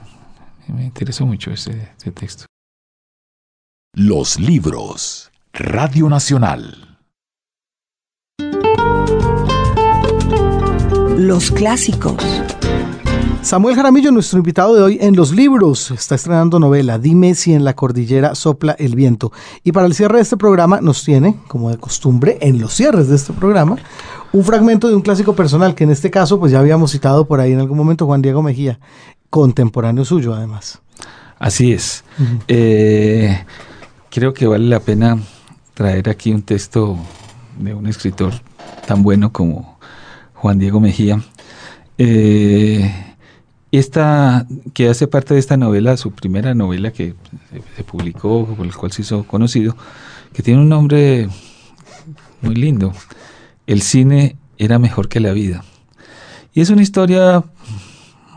[0.68, 2.44] me interesó mucho ese, ese texto.
[3.94, 5.30] Los libros.
[5.52, 6.89] Radio Nacional.
[11.20, 12.16] Los clásicos.
[13.42, 17.62] Samuel Jaramillo, nuestro invitado de hoy en Los Libros, está estrenando novela Dime si en
[17.62, 19.30] la cordillera sopla el viento.
[19.62, 23.08] Y para el cierre de este programa nos tiene, como de costumbre, en los cierres
[23.08, 23.76] de este programa,
[24.32, 27.38] un fragmento de un clásico personal, que en este caso pues ya habíamos citado por
[27.38, 28.80] ahí en algún momento Juan Diego Mejía,
[29.28, 30.80] contemporáneo suyo además.
[31.38, 32.02] Así es.
[32.18, 32.40] Uh -huh.
[32.48, 33.44] eh,
[34.08, 35.18] creo que vale la pena
[35.74, 36.96] traer aquí un texto
[37.58, 38.32] de un escritor
[38.86, 39.79] tan bueno como
[40.40, 41.20] Juan Diego Mejía.
[41.98, 42.90] Eh,
[43.72, 47.14] esta, que hace parte de esta novela, su primera novela que
[47.76, 49.76] se, publicó, por el cual se hizo conocido,
[50.32, 51.28] que tiene un nombre
[52.40, 52.94] muy lindo.
[53.66, 55.62] El cine era mejor que la vida.
[56.54, 57.44] Y es una historia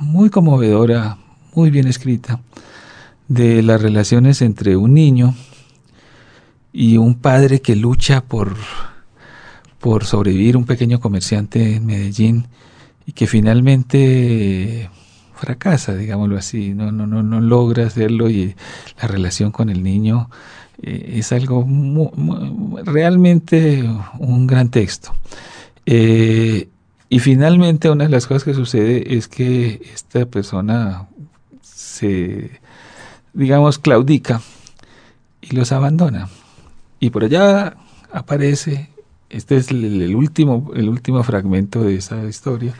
[0.01, 1.17] muy conmovedora,
[1.55, 2.41] muy bien escrita,
[3.29, 5.35] de las relaciones entre un niño
[6.73, 8.57] y un padre que lucha por,
[9.83, 12.47] por sobrevivir, un pequeño comerciante en Medellín,
[13.05, 14.89] y que finalmente
[15.35, 18.55] fracasa, digámoslo así, no, no, no, no logra hacerlo y
[19.01, 20.29] la relación con el niño
[20.81, 21.67] eh, es algo
[22.85, 23.83] realmente
[24.19, 25.13] un gran texto.
[25.85, 26.69] Eh,
[27.09, 31.09] y finalmente una de las cosas que sucede es que esta persona
[31.61, 32.51] se,
[33.33, 34.39] digamos, claudica
[35.41, 36.29] y los abandona.
[37.01, 37.75] Y por allá
[38.13, 38.92] aparece,
[39.33, 42.73] este es el, último, el último fragmento de esa historia,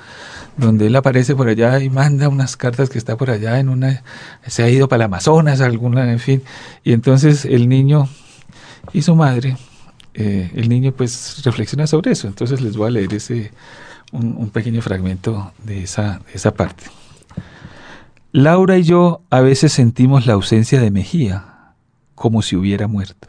[0.56, 4.04] donde él aparece por allá y manda unas cartas que está por allá en una,
[4.45, 6.43] se ha ido para el Amazonas, alguna, en fin,
[6.84, 8.08] y entonces el niño
[8.93, 9.58] y su madre,
[10.14, 13.51] eh, el niño pues reflexiona sobre eso, entonces les voy a leer ese,
[14.12, 16.84] un, un pequeño fragmento de esa, de esa parte.
[18.32, 21.74] Laura y yo a veces sentimos la ausencia de Mejía,
[22.16, 23.28] como si hubiera muerto.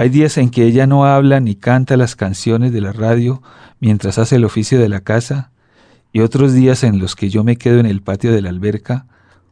[0.00, 3.42] Hay días en que ella no habla ni canta las canciones de la radio
[3.80, 5.50] mientras hace el oficio de la casa,
[6.10, 9.04] y otros días en los que yo me quedo en el patio de la alberca,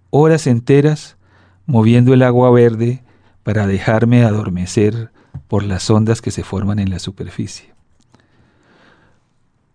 [0.08, 1.18] horas enteras,
[1.66, 3.02] moviendo el agua verde
[3.42, 5.10] para dejarme adormecer
[5.48, 7.74] por las ondas que se forman en la superficie.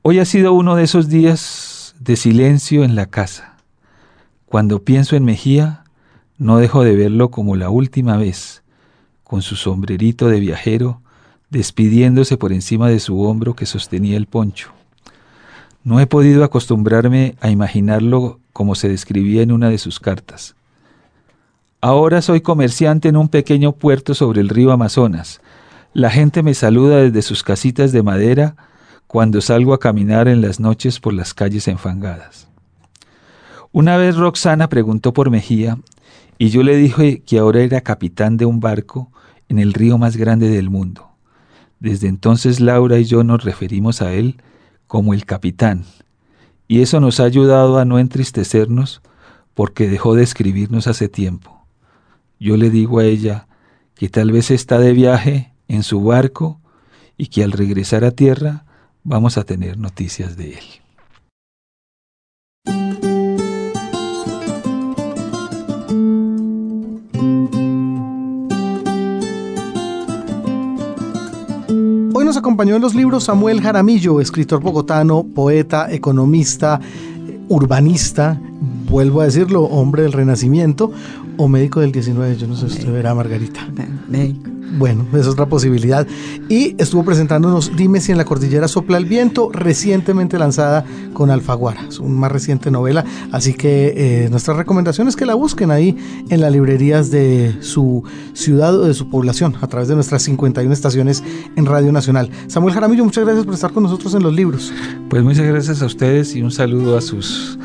[0.02, 3.58] Hoy ha sido uno de esos días de silencio en la casa.
[4.48, 5.84] Cuando pienso en Mejía,
[6.40, 8.63] no dejo de verlo como la última vez,
[9.34, 11.02] con su sombrerito de viajero,
[11.50, 14.70] despidiéndose por encima de su hombro que sostenía el poncho.
[15.84, 20.54] No he podido acostumbrarme a imaginarlo como se describía en una de sus cartas.
[21.82, 25.42] Ahora soy comerciante en un pequeño puerto sobre el río Amazonas.
[25.94, 28.56] La gente me saluda desde sus casitas de madera
[29.08, 32.48] cuando salgo a caminar en las noches por las calles enfangadas.
[33.72, 35.80] Una vez Roxana preguntó por Mejía
[36.38, 39.10] y yo le dije que ahora era capitán de un barco
[39.54, 41.10] en el río más grande del mundo.
[41.80, 44.38] Desde entonces Laura y yo nos referimos a él
[44.88, 45.86] como el capitán,
[46.68, 49.04] y eso nos ha ayudado a no entristecernos
[49.54, 51.68] porque dejó de escribirnos hace tiempo.
[52.40, 53.48] Yo le digo a ella
[53.94, 56.60] que tal vez está de viaje en su barco
[57.16, 58.66] y que al regresar a tierra
[59.04, 60.83] vamos a tener noticias de él.
[72.34, 76.80] Nos acompañó en los libros Samuel Jaramillo, escritor bogotano, poeta, economista,
[77.48, 78.42] urbanista,
[78.90, 80.92] vuelvo a decirlo, hombre del Renacimiento
[81.38, 83.68] o médico del 19, yo no sé si usted verá, Margarita.
[84.10, 84.53] Médico.
[84.76, 86.08] Bueno, es otra posibilidad.
[86.50, 91.88] Y estuvo presentándonos Dime si en la cordillera sopla el viento, recientemente lanzada con Alfaguara,
[92.00, 93.06] una más reciente novela.
[93.32, 95.96] Así que eh, nuestra recomendación es que la busquen ahí
[96.30, 98.04] en las librerías de su
[98.34, 101.24] ciudad o de su población, a través de nuestras 51 estaciones
[101.56, 102.30] en Radio Nacional.
[102.48, 104.74] Samuel Jaramillo, muchas gracias por estar con nosotros en los libros.
[105.10, 107.60] Pues muchas gracias a ustedes y un saludo a sus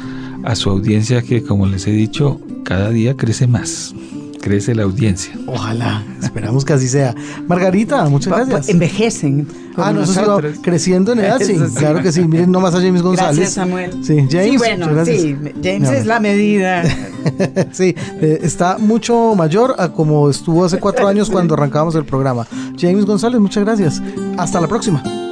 [0.45, 3.95] a su audiencia que como les he dicho, cada día crece más
[4.41, 5.33] crece la audiencia.
[5.47, 7.15] Ojalá, esperamos que así sea.
[7.47, 8.69] Margarita, muchas gracias.
[8.69, 9.47] Envejecen.
[9.77, 12.23] Ah, no, eso creciendo en edad, sí, sí, claro que sí.
[12.27, 13.37] Miren nomás a James González.
[13.37, 14.05] Gracias, Samuel.
[14.05, 14.51] Sí, James.
[14.51, 16.83] Sí, bueno, sí, James es la medida.
[17.73, 22.47] sí, eh, está mucho mayor a como estuvo hace cuatro años cuando arrancábamos el programa.
[22.79, 24.03] James González, muchas gracias.
[24.37, 25.28] Hasta la próxima.